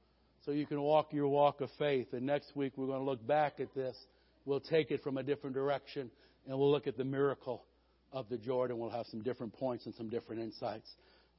[0.46, 2.08] so you can walk your walk of faith.
[2.12, 3.96] And next week we're going to look back at this.
[4.44, 6.12] We'll take it from a different direction
[6.46, 7.64] and we'll look at the miracle
[8.12, 8.78] of the Jordan.
[8.78, 10.90] We'll have some different points and some different insights.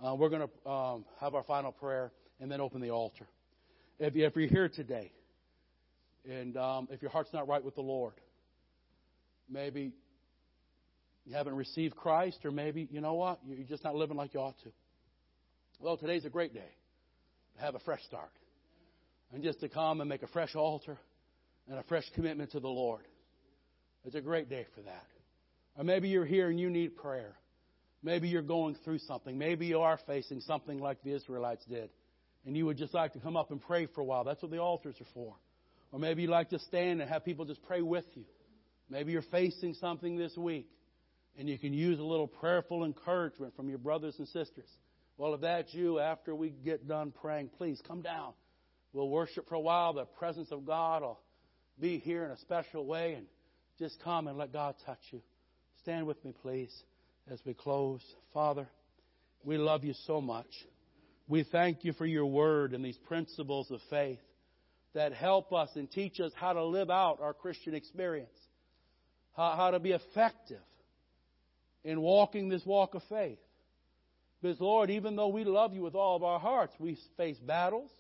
[0.03, 3.27] Uh, we're going to um, have our final prayer and then open the altar.
[3.99, 5.13] If, if you're here today
[6.29, 8.15] and um, if your heart's not right with the Lord,
[9.51, 9.93] Maybe
[11.27, 14.41] you haven't received Christ, or maybe, you know what, you're just not living like you
[14.41, 14.71] ought to.
[15.81, 16.71] Well, today's a great day
[17.57, 18.31] to have a fresh start.
[19.33, 20.99] And just to come and make a fresh altar
[21.69, 23.03] and a fresh commitment to the Lord.
[24.05, 25.07] It's a great day for that.
[25.77, 27.35] Or maybe you're here and you need prayer.
[28.03, 29.37] Maybe you're going through something.
[29.39, 31.91] Maybe you are facing something like the Israelites did.
[32.47, 34.25] And you would just like to come up and pray for a while.
[34.25, 35.35] That's what the altars are for.
[35.93, 38.25] Or maybe you'd like to stand and have people just pray with you.
[38.91, 40.69] Maybe you're facing something this week
[41.39, 44.69] and you can use a little prayerful encouragement from your brothers and sisters.
[45.17, 48.33] Well, if that's you, after we get done praying, please come down.
[48.93, 49.93] We'll worship for a while.
[49.93, 51.21] The presence of God will
[51.79, 53.27] be here in a special way and
[53.79, 55.21] just come and let God touch you.
[55.83, 56.75] Stand with me, please
[57.31, 58.01] as we close.
[58.35, 58.67] Father,
[59.45, 60.49] we love you so much.
[61.29, 64.19] We thank you for your word and these principles of faith
[64.95, 68.37] that help us and teach us how to live out our Christian experience,
[69.37, 70.61] how, how to be effective
[71.85, 73.39] in walking this walk of faith.
[74.41, 77.91] Because, Lord, even though we love you with all of our hearts, we face battles,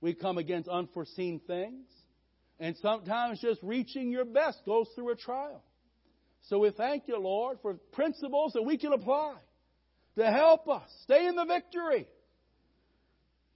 [0.00, 1.86] we come against unforeseen things,
[2.60, 5.62] and sometimes just reaching your best goes through a trial.
[6.48, 9.34] So we thank you, Lord, for principles that we can apply
[10.16, 12.06] to help us stay in the victory.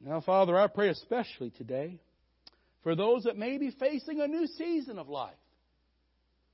[0.01, 1.99] Now, Father, I pray especially today
[2.83, 5.35] for those that may be facing a new season of life.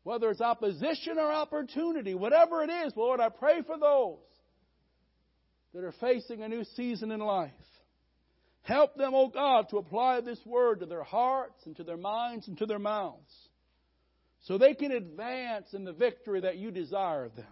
[0.04, 4.18] Whether it's opposition or opportunity, whatever it is, Lord, I pray for those
[5.74, 7.52] that are facing a new season in life.
[8.62, 11.96] Help them, O oh God, to apply this word to their hearts and to their
[11.96, 13.32] minds and to their mouths
[14.42, 17.46] so they can advance in the victory that you desire of them.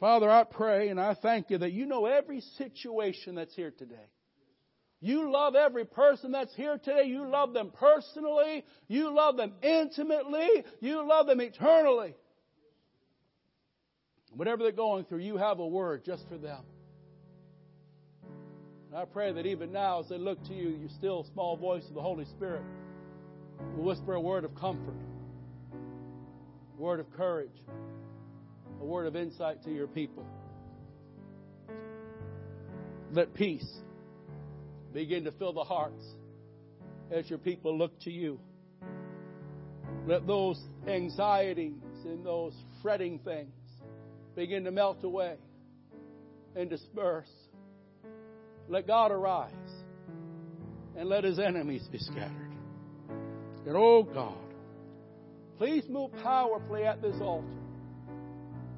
[0.00, 3.96] Father, I pray and I thank you that you know every situation that's here today.
[5.00, 7.04] You love every person that's here today.
[7.04, 8.64] You love them personally.
[8.88, 10.64] You love them intimately.
[10.80, 12.14] You love them eternally.
[14.32, 16.62] Whatever they're going through, you have a word just for them.
[18.90, 21.84] And I pray that even now, as they look to you, your still small voice
[21.88, 22.62] of the Holy Spirit
[23.76, 24.94] will whisper a word of comfort
[26.78, 27.64] a word of courage,
[28.80, 30.24] a word of insight to your people.
[33.12, 33.66] Let peace
[34.92, 36.04] begin to fill the hearts
[37.10, 38.40] as your people look to you.
[40.06, 41.74] Let those anxieties
[42.04, 43.52] and those fretting things
[44.36, 45.36] begin to melt away
[46.56, 47.30] and disperse.
[48.68, 49.52] Let God arise
[50.96, 52.52] and let his enemies be scattered.
[53.66, 54.48] And oh God,
[55.58, 57.44] Please move powerfully at this altar.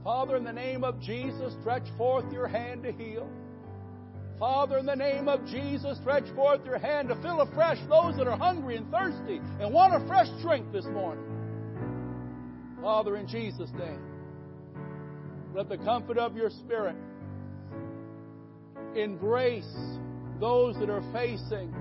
[0.02, 3.30] Father, in the name of Jesus, stretch forth your hand to heal.
[4.41, 8.26] Father, in the name of Jesus, stretch forth your hand to fill afresh those that
[8.26, 11.22] are hungry and thirsty and want a fresh drink this morning.
[12.80, 14.01] Father, in Jesus' name,
[15.55, 16.97] let the comfort of your Spirit
[18.97, 19.76] embrace
[20.41, 21.74] those that are facing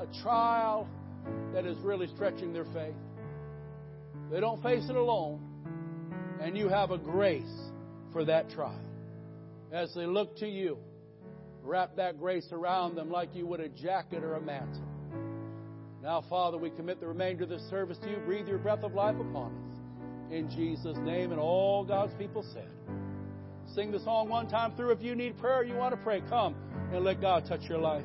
[0.00, 0.88] a trial
[1.54, 2.96] that is really stretching their faith.
[4.32, 5.40] They don't face it alone,
[6.40, 7.70] and you have a grace
[8.12, 8.89] for that trial.
[9.72, 10.78] As they look to you,
[11.62, 14.82] wrap that grace around them like you would a jacket or a mantle.
[16.02, 18.16] Now, Father, we commit the remainder of this service to you.
[18.24, 20.32] Breathe your breath of life upon us.
[20.32, 22.68] In Jesus' name, and all God's people said.
[23.74, 24.90] Sing the song one time through.
[24.90, 26.56] If you need prayer, you want to pray, come
[26.92, 28.04] and let God touch your life.